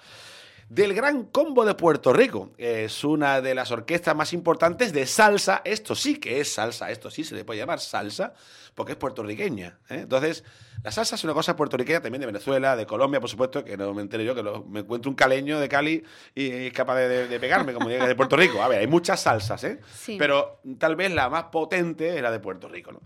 Del 0.67 0.93
Gran 0.93 1.23
Combo 1.23 1.65
de 1.65 1.75
Puerto 1.75 2.11
Rico. 2.11 2.51
Es 2.57 3.03
una 3.05 3.41
de 3.41 3.55
las 3.55 3.71
orquestas 3.71 4.15
más 4.15 4.33
importantes 4.33 4.91
de 4.91 5.07
salsa. 5.07 5.61
Esto 5.63 5.95
sí 5.95 6.19
que 6.19 6.41
es 6.41 6.53
salsa, 6.53 6.91
esto 6.91 7.09
sí 7.09 7.23
se 7.23 7.35
le 7.35 7.45
puede 7.45 7.59
llamar 7.59 7.79
salsa, 7.79 8.33
porque 8.75 8.91
es 8.91 8.97
puertorriqueña. 8.97 9.79
¿eh? 9.89 10.01
Entonces, 10.01 10.43
la 10.83 10.91
salsa 10.91 11.15
es 11.15 11.23
una 11.23 11.33
cosa 11.33 11.55
puertorriqueña 11.55 12.01
también 12.01 12.21
de 12.21 12.25
Venezuela, 12.27 12.75
de 12.75 12.85
Colombia, 12.85 13.19
por 13.19 13.29
supuesto, 13.29 13.63
que 13.65 13.75
no 13.75 13.93
me 13.93 14.01
enteré 14.01 14.23
yo, 14.23 14.33
que 14.33 14.43
lo- 14.43 14.63
me 14.63 14.79
encuentro 14.81 15.09
un 15.11 15.15
caleño 15.15 15.59
de 15.59 15.67
Cali 15.67 16.03
y 16.33 16.49
es 16.51 16.73
capaz 16.73 16.95
de, 16.95 17.07
de- 17.09 17.27
de 17.27 17.39
pegarme, 17.39 17.73
como 17.73 17.89
diga, 17.89 18.07
de 18.07 18.15
Puerto 18.15 18.35
Rico. 18.37 18.61
A 18.63 18.67
ver, 18.67 18.79
hay 18.79 18.87
muchas 18.87 19.21
salsas, 19.21 19.63
¿eh? 19.65 19.79
Sí. 19.93 20.15
Pero 20.17 20.61
tal 20.77 20.95
vez 20.95 21.11
la 21.11 21.29
más 21.29 21.45
potente 21.45 22.15
es 22.15 22.21
la 22.21 22.31
de 22.31 22.39
Puerto 22.39 22.67
Rico, 22.69 22.91
¿no? 22.91 23.01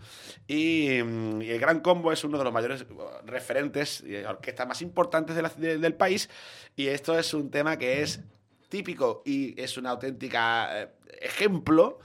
Y, 0.46 1.00
mm, 1.02 1.42
y 1.42 1.50
el 1.50 1.58
Gran 1.58 1.80
Combo 1.80 2.12
es 2.12 2.22
uno 2.24 2.38
de 2.38 2.44
los 2.44 2.52
mayores 2.52 2.84
referentes 3.26 4.02
y 4.06 4.16
orquestas 4.16 4.68
más 4.68 4.82
importantes 4.82 5.34
de 5.34 5.42
la- 5.42 5.48
de- 5.56 5.78
del 5.78 5.94
país. 5.94 6.28
Y 6.76 6.86
esto 6.88 7.18
es 7.18 7.34
un 7.34 7.50
tema 7.50 7.76
que 7.78 8.02
es 8.02 8.20
típico 8.68 9.22
y 9.24 9.60
es 9.60 9.76
una 9.76 9.90
auténtica 9.90 10.82
eh, 10.82 10.88
ejemplo 11.20 11.98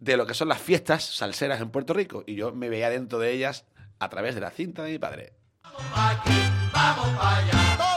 de 0.00 0.16
lo 0.16 0.26
que 0.26 0.34
son 0.34 0.48
las 0.48 0.60
fiestas 0.60 1.02
salseras 1.04 1.60
en 1.60 1.70
Puerto 1.70 1.94
Rico. 1.94 2.24
Y 2.26 2.34
yo 2.34 2.52
me 2.52 2.68
veía 2.68 2.90
dentro 2.90 3.18
de 3.18 3.32
ellas 3.32 3.64
a 3.98 4.08
través 4.08 4.34
de 4.34 4.40
la 4.40 4.50
cinta 4.50 4.82
de 4.82 4.92
mi 4.92 4.98
padre. 4.98 5.34
¡Todo 5.62 5.78
Puerto 7.16 7.93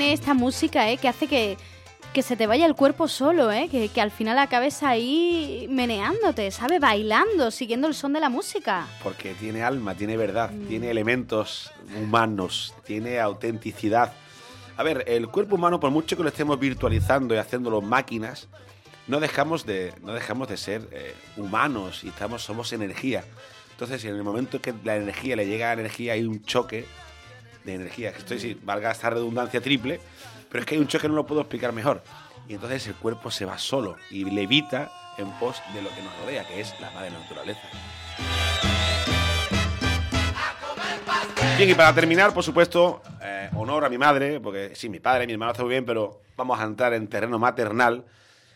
tiene 0.00 0.14
esta 0.14 0.32
música, 0.32 0.90
eh? 0.90 0.96
Que 0.96 1.08
hace 1.08 1.26
que, 1.26 1.58
que 2.14 2.22
se 2.22 2.34
te 2.34 2.46
vaya 2.46 2.64
el 2.64 2.74
cuerpo 2.74 3.06
solo, 3.06 3.52
eh? 3.52 3.68
Que, 3.70 3.90
que 3.90 4.00
al 4.00 4.10
final 4.10 4.38
acabes 4.38 4.82
ahí 4.82 5.66
meneándote, 5.68 6.50
¿sabes? 6.52 6.80
Bailando, 6.80 7.50
siguiendo 7.50 7.86
el 7.86 7.92
son 7.92 8.14
de 8.14 8.20
la 8.20 8.30
música. 8.30 8.86
Porque 9.02 9.34
tiene 9.34 9.62
alma, 9.62 9.94
tiene 9.94 10.16
verdad, 10.16 10.50
tiene 10.68 10.90
elementos 10.90 11.70
humanos, 12.00 12.72
tiene 12.86 13.20
autenticidad. 13.20 14.14
A 14.78 14.82
ver, 14.82 15.04
el 15.06 15.28
cuerpo 15.28 15.56
humano, 15.56 15.78
por 15.78 15.90
mucho 15.90 16.16
que 16.16 16.22
lo 16.22 16.30
estemos 16.30 16.58
virtualizando 16.58 17.34
y 17.34 17.38
haciéndolo 17.38 17.82
máquinas, 17.82 18.48
no 19.06 19.20
dejamos 19.20 19.66
de, 19.66 19.92
no 20.00 20.14
dejamos 20.14 20.48
de 20.48 20.56
ser 20.56 20.88
eh, 20.92 21.14
humanos 21.36 22.04
y 22.04 22.08
estamos, 22.08 22.42
somos 22.42 22.72
energía. 22.72 23.22
Entonces, 23.72 24.02
en 24.06 24.16
el 24.16 24.22
momento 24.22 24.62
que 24.62 24.72
la 24.82 24.96
energía 24.96 25.36
le 25.36 25.46
llega 25.46 25.70
a 25.70 25.74
la 25.74 25.82
energía, 25.82 26.14
hay 26.14 26.24
un 26.24 26.42
choque 26.42 26.86
de 27.64 27.74
energía. 27.74 28.12
Que 28.12 28.18
estoy, 28.18 28.38
si 28.38 28.54
valga 28.54 28.90
esta 28.90 29.10
redundancia 29.10 29.60
triple, 29.60 30.00
Pero 30.48 30.60
es 30.60 30.66
que 30.66 30.74
hay 30.74 30.80
un 30.80 30.88
choque 30.88 31.02
que 31.02 31.08
no 31.08 31.14
lo 31.14 31.26
puedo 31.26 31.40
explicar 31.42 31.72
mejor. 31.72 32.02
Y 32.48 32.54
entonces 32.54 32.86
el 32.88 32.94
cuerpo 32.94 33.30
se 33.30 33.44
va 33.44 33.58
solo 33.58 33.96
y 34.10 34.24
levita 34.24 34.90
en 35.18 35.30
pos 35.38 35.62
de 35.74 35.82
lo 35.82 35.90
que 35.90 36.02
nos 36.02 36.16
rodea, 36.20 36.46
que 36.46 36.60
es 36.60 36.74
la 36.80 36.90
madre 36.90 37.10
naturaleza. 37.10 37.60
Bien, 41.56 41.70
y 41.70 41.74
para 41.74 41.94
terminar, 41.94 42.32
por 42.32 42.42
supuesto, 42.42 43.02
eh, 43.22 43.50
honor 43.54 43.84
a 43.84 43.88
mi 43.88 43.98
madre, 43.98 44.40
porque 44.40 44.72
sí, 44.74 44.88
mi 44.88 44.98
padre 44.98 45.24
y 45.24 45.26
mi 45.26 45.34
hermano 45.34 45.52
están 45.52 45.66
muy 45.66 45.74
bien, 45.74 45.84
pero 45.84 46.22
vamos 46.36 46.58
a 46.58 46.64
entrar 46.64 46.94
en 46.94 47.06
terreno 47.06 47.38
maternal, 47.38 48.04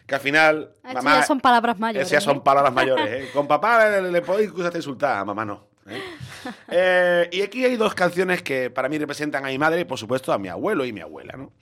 que 0.07 0.15
al 0.15 0.21
final... 0.21 0.71
Esto 0.83 1.03
ya 1.03 1.23
son 1.23 1.41
palabras 1.41 1.79
mayores, 1.79 2.09
Esas 2.09 2.25
ya 2.25 2.25
son 2.25 2.39
¿eh? 2.39 2.43
palabras 2.43 2.73
mayores. 2.75 3.25
¿eh? 3.25 3.31
Con 3.33 3.47
papá 3.47 3.89
le, 3.91 4.11
le 4.11 4.23
podéis 4.23 4.49
incluso 4.49 4.67
hasta 4.67 4.79
insultar, 4.79 5.19
a 5.19 5.25
mamá 5.25 5.45
no. 5.45 5.67
¿eh? 5.87 6.03
Eh, 6.69 7.29
y 7.33 7.43
aquí 7.43 7.65
hay 7.65 7.77
dos 7.77 7.95
canciones 7.95 8.43
que 8.43 8.71
para 8.71 8.89
mí 8.89 8.99
representan 8.99 9.45
a 9.45 9.49
mi 9.49 9.59
madre 9.59 9.81
y, 9.83 9.85
por 9.85 9.99
supuesto, 9.99 10.33
a 10.33 10.39
mi 10.39 10.49
abuelo 10.49 10.85
y 10.85 10.93
mi 10.93 11.01
abuela, 11.01 11.35
¿no? 11.37 11.53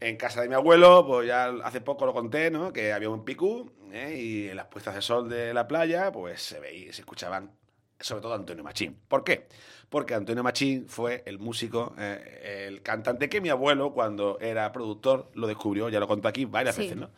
En 0.00 0.16
casa 0.16 0.40
de 0.42 0.48
mi 0.48 0.54
abuelo, 0.54 1.04
pues 1.06 1.26
ya 1.26 1.48
hace 1.64 1.80
poco 1.80 2.06
lo 2.06 2.12
conté, 2.12 2.50
¿no? 2.50 2.72
Que 2.72 2.92
había 2.92 3.10
un 3.10 3.24
picú 3.24 3.72
¿eh? 3.92 4.16
y 4.16 4.48
en 4.48 4.56
las 4.56 4.66
puestas 4.66 4.94
de 4.94 5.02
sol 5.02 5.28
de 5.28 5.52
la 5.52 5.66
playa, 5.66 6.12
pues 6.12 6.40
se 6.40 6.60
veía, 6.60 6.92
se 6.92 7.00
escuchaban, 7.02 7.50
sobre 7.98 8.22
todo 8.22 8.34
Antonio 8.34 8.62
Machín. 8.62 8.96
¿Por 9.08 9.24
qué? 9.24 9.48
Porque 9.88 10.14
Antonio 10.14 10.44
Machín 10.44 10.86
fue 10.88 11.24
el 11.26 11.38
músico, 11.40 11.94
eh, 11.98 12.66
el 12.68 12.82
cantante 12.82 13.28
que 13.28 13.40
mi 13.40 13.48
abuelo, 13.48 13.92
cuando 13.92 14.38
era 14.40 14.70
productor, 14.70 15.30
lo 15.34 15.46
descubrió, 15.48 15.88
ya 15.88 15.98
lo 15.98 16.06
conté 16.06 16.28
aquí 16.28 16.44
varias 16.44 16.76
Sí. 16.76 16.82
veces, 16.82 16.96
¿no? 16.96 17.10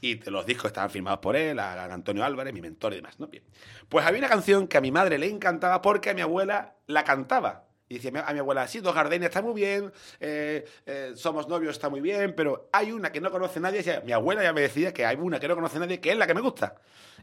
Y 0.00 0.18
los 0.30 0.46
discos 0.46 0.66
estaban 0.66 0.90
firmados 0.90 1.20
por 1.20 1.36
él, 1.36 1.58
a 1.58 1.84
Antonio 1.84 2.24
Álvarez, 2.24 2.54
mi 2.54 2.60
mentor 2.60 2.92
y 2.92 2.96
demás, 2.96 3.18
¿no? 3.18 3.26
Bien. 3.26 3.42
Pues 3.88 4.06
había 4.06 4.20
una 4.20 4.28
canción 4.28 4.68
que 4.68 4.78
a 4.78 4.80
mi 4.80 4.90
madre 4.90 5.18
le 5.18 5.28
encantaba 5.28 5.82
porque 5.82 6.10
a 6.10 6.14
mi 6.14 6.20
abuela 6.20 6.76
la 6.86 7.04
cantaba. 7.04 7.64
Y 7.88 7.94
decía 7.94 8.24
a 8.26 8.32
mi 8.34 8.38
abuela, 8.38 8.68
sí, 8.68 8.80
Dos 8.80 8.94
Gardenias 8.94 9.30
está 9.30 9.40
muy 9.40 9.54
bien, 9.54 9.90
eh, 10.20 10.66
eh, 10.84 11.12
Somos 11.14 11.48
Novios 11.48 11.72
está 11.72 11.88
muy 11.88 12.02
bien, 12.02 12.34
pero 12.36 12.68
hay 12.70 12.92
una 12.92 13.10
que 13.10 13.20
no 13.20 13.30
conoce 13.30 13.60
nadie. 13.60 14.02
Mi 14.04 14.12
abuela 14.12 14.42
ya 14.42 14.52
me 14.52 14.60
decía 14.60 14.92
que 14.92 15.06
hay 15.06 15.16
una 15.16 15.40
que 15.40 15.48
no 15.48 15.54
conoce 15.54 15.78
nadie, 15.78 15.98
que 15.98 16.10
es 16.10 16.18
la 16.18 16.26
que 16.26 16.34
me 16.34 16.42
gusta. 16.42 16.74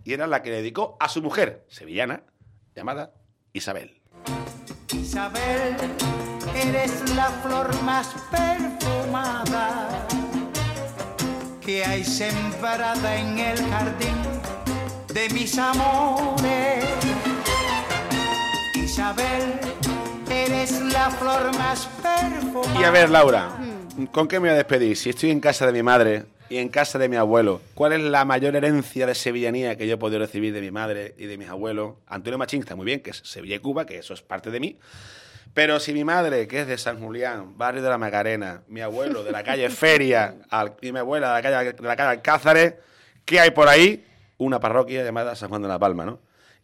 Y 0.04 0.14
era 0.14 0.26
la 0.26 0.42
que 0.42 0.50
le 0.50 0.58
dedicó 0.58 0.98
a 1.00 1.08
su 1.08 1.22
mujer, 1.22 1.66
sevillana, 1.68 2.24
llamada 2.76 3.14
Isabel. 3.54 4.02
Isabel, 4.92 5.76
eres 6.56 7.14
la 7.16 7.30
flor 7.30 7.82
más 7.84 8.16
perfumada 8.32 10.08
que 11.65 11.84
hay 11.84 12.04
sembrada 12.04 13.17
en 13.17 13.39
el 13.39 13.58
jardín 13.58 14.15
de 15.12 15.30
mis 15.30 15.58
amores. 15.58 16.86
Isabel, 18.75 19.54
eres 20.30 20.80
la 20.82 21.10
flor 21.10 21.58
más 21.58 21.89
perfumada. 22.04 22.80
Y 22.80 22.84
a 22.84 22.91
ver, 22.91 23.10
Laura, 23.10 23.58
¿con 24.12 24.28
qué 24.28 24.39
me 24.39 24.49
voy 24.49 24.54
a 24.54 24.58
despedir? 24.58 24.95
Si 24.95 25.10
estoy 25.10 25.32
en 25.32 25.39
casa 25.39 25.65
de 25.65 25.73
mi 25.73 25.82
madre 25.82 26.25
y 26.49 26.58
en 26.58 26.69
casa 26.69 26.99
de 26.99 27.10
mi 27.10 27.15
abuelo, 27.15 27.62
¿cuál 27.73 27.93
es 27.93 28.01
la 28.01 28.25
mayor 28.25 28.56
herencia 28.56 29.08
de 29.08 29.15
sevillanía 29.15 29.75
que 29.75 29.88
yo 29.88 29.95
he 29.95 29.97
podido 29.97 30.19
recibir 30.19 30.54
de 30.54 30.62
mi 30.62 30.69
madre 30.69 31.15
y 31.17 31.25
de 31.25 31.38
mis 31.39 31.49
abuelos? 31.49 31.95
Antonio 32.06 32.38
Machín 32.38 32.60
está 32.60 32.75
muy 32.75 32.86
bien, 32.86 32.99
que 32.99 33.10
es 33.10 33.21
Sevilla 33.23 33.56
y 33.56 33.60
Cuba, 33.60 33.88
que 33.88 33.97
eso 33.97 34.13
es 34.13 34.21
parte 34.21 34.51
de 34.51 34.60
mí. 34.60 34.78
Pero 35.56 35.80
si 35.80 35.94
mi 35.94 36.04
madre, 36.04 36.48
que 36.48 36.60
es 36.62 36.68
de 36.68 36.78
San 36.78 37.00
Julián, 37.00 37.58
barrio 37.58 37.82
de 37.82 37.89
la 37.89 37.98
Macarena, 37.98 38.62
mi 38.68 38.82
abuelo 38.82 39.24
de 39.24 39.32
la 39.32 39.41
calle 39.41 39.70
Feria 39.70 40.36
al- 40.50 40.76
y 40.82 40.91
mi 40.91 41.00
abuela 41.00 41.30
de 41.30 41.34
la 41.34 41.41
calle, 41.41 41.72
de 41.74 41.82
la 41.88 41.96
calle 41.96 42.10
Alcázares, 42.10 42.74
¿qué 43.24 43.39
hay 43.39 43.52
por 43.52 43.70
ahí? 43.70 44.06
Una 44.38 44.60
parroquia 44.60 45.02
llamada 45.04 45.34
San 45.36 45.48
Juan 45.48 45.62
de 45.62 45.70
la 45.70 45.80
Palma, 45.80 46.06
¿no? 46.06 46.20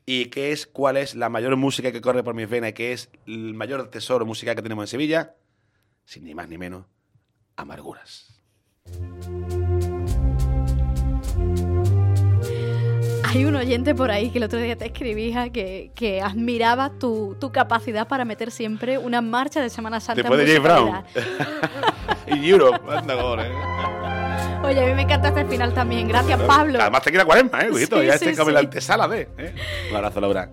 ¿Y 0.06 0.25
qué 0.25 0.51
es, 0.51 0.67
cuál 0.67 0.97
es 0.97 1.15
la 1.15 1.30
mayor 1.30 1.56
música 1.56 1.91
que 1.93 2.01
corre 2.01 2.21
por 2.21 2.36
mis 2.36 2.49
venas 2.49 2.71
y 2.71 2.73
qué 2.73 2.91
es 2.91 3.10
el 3.27 3.54
mayor 3.54 3.89
tesoro 3.89 4.25
musical 4.25 4.56
que 4.58 4.62
tenemos 4.62 4.84
en 4.84 4.88
Sevilla? 4.88 5.36
Sin 6.04 6.25
ni 6.25 6.36
más 6.36 6.49
ni 6.49 6.58
menos, 6.58 6.86
amarguras. 7.56 8.27
Hay 13.32 13.46
un 13.46 13.56
oyente 13.56 13.96
por 13.96 14.12
ahí 14.12 14.30
que 14.30 14.39
el 14.39 14.44
otro 14.44 14.60
día 14.60 14.76
te 14.76 14.88
escribía 14.88 15.50
que, 15.52 15.91
que 15.96 16.22
admiraba 16.22 16.89
tu, 17.00 17.38
tu 17.39 17.50
capacidad 17.50 18.06
para 18.06 18.26
meter 18.26 18.52
siempre 18.52 18.98
una 18.98 19.22
marcha 19.22 19.62
de 19.62 19.70
Semana 19.70 20.02
Santa. 20.02 20.20
en 20.20 20.28
Después 20.28 20.46
de 20.46 20.54
James 20.54 20.63
Brown. 20.63 21.04
y 22.41 22.50
Europe, 22.50 22.82
anda 22.94 23.15
gol, 23.15 23.39
¿eh? 23.39 23.52
Oye, 24.63 24.84
a 24.84 24.86
mí 24.86 24.94
me 24.96 25.04
encanta 25.04 25.30
este 25.30 25.46
final 25.46 25.74
también. 25.74 26.10
Gracias, 26.10 26.41
Pablo. 26.41 26.80
Además 26.82 27.02
te 27.04 27.10
quiere 27.10 27.24
la 27.24 27.26
cuaresma, 27.26 27.62
¿eh? 27.62 27.70
Cuidito, 27.70 28.02
Sí, 28.02 28.08
ya 28.08 28.17
sí, 28.17 28.26
este 28.26 28.38
como 28.38 28.50
sí. 28.50 28.54
la 28.54 28.60
antesala 28.60 29.08
de. 29.08 29.30
¿eh? 29.38 29.56
Un 29.89 29.96
abrazo, 29.96 30.20
Laura. 30.20 30.50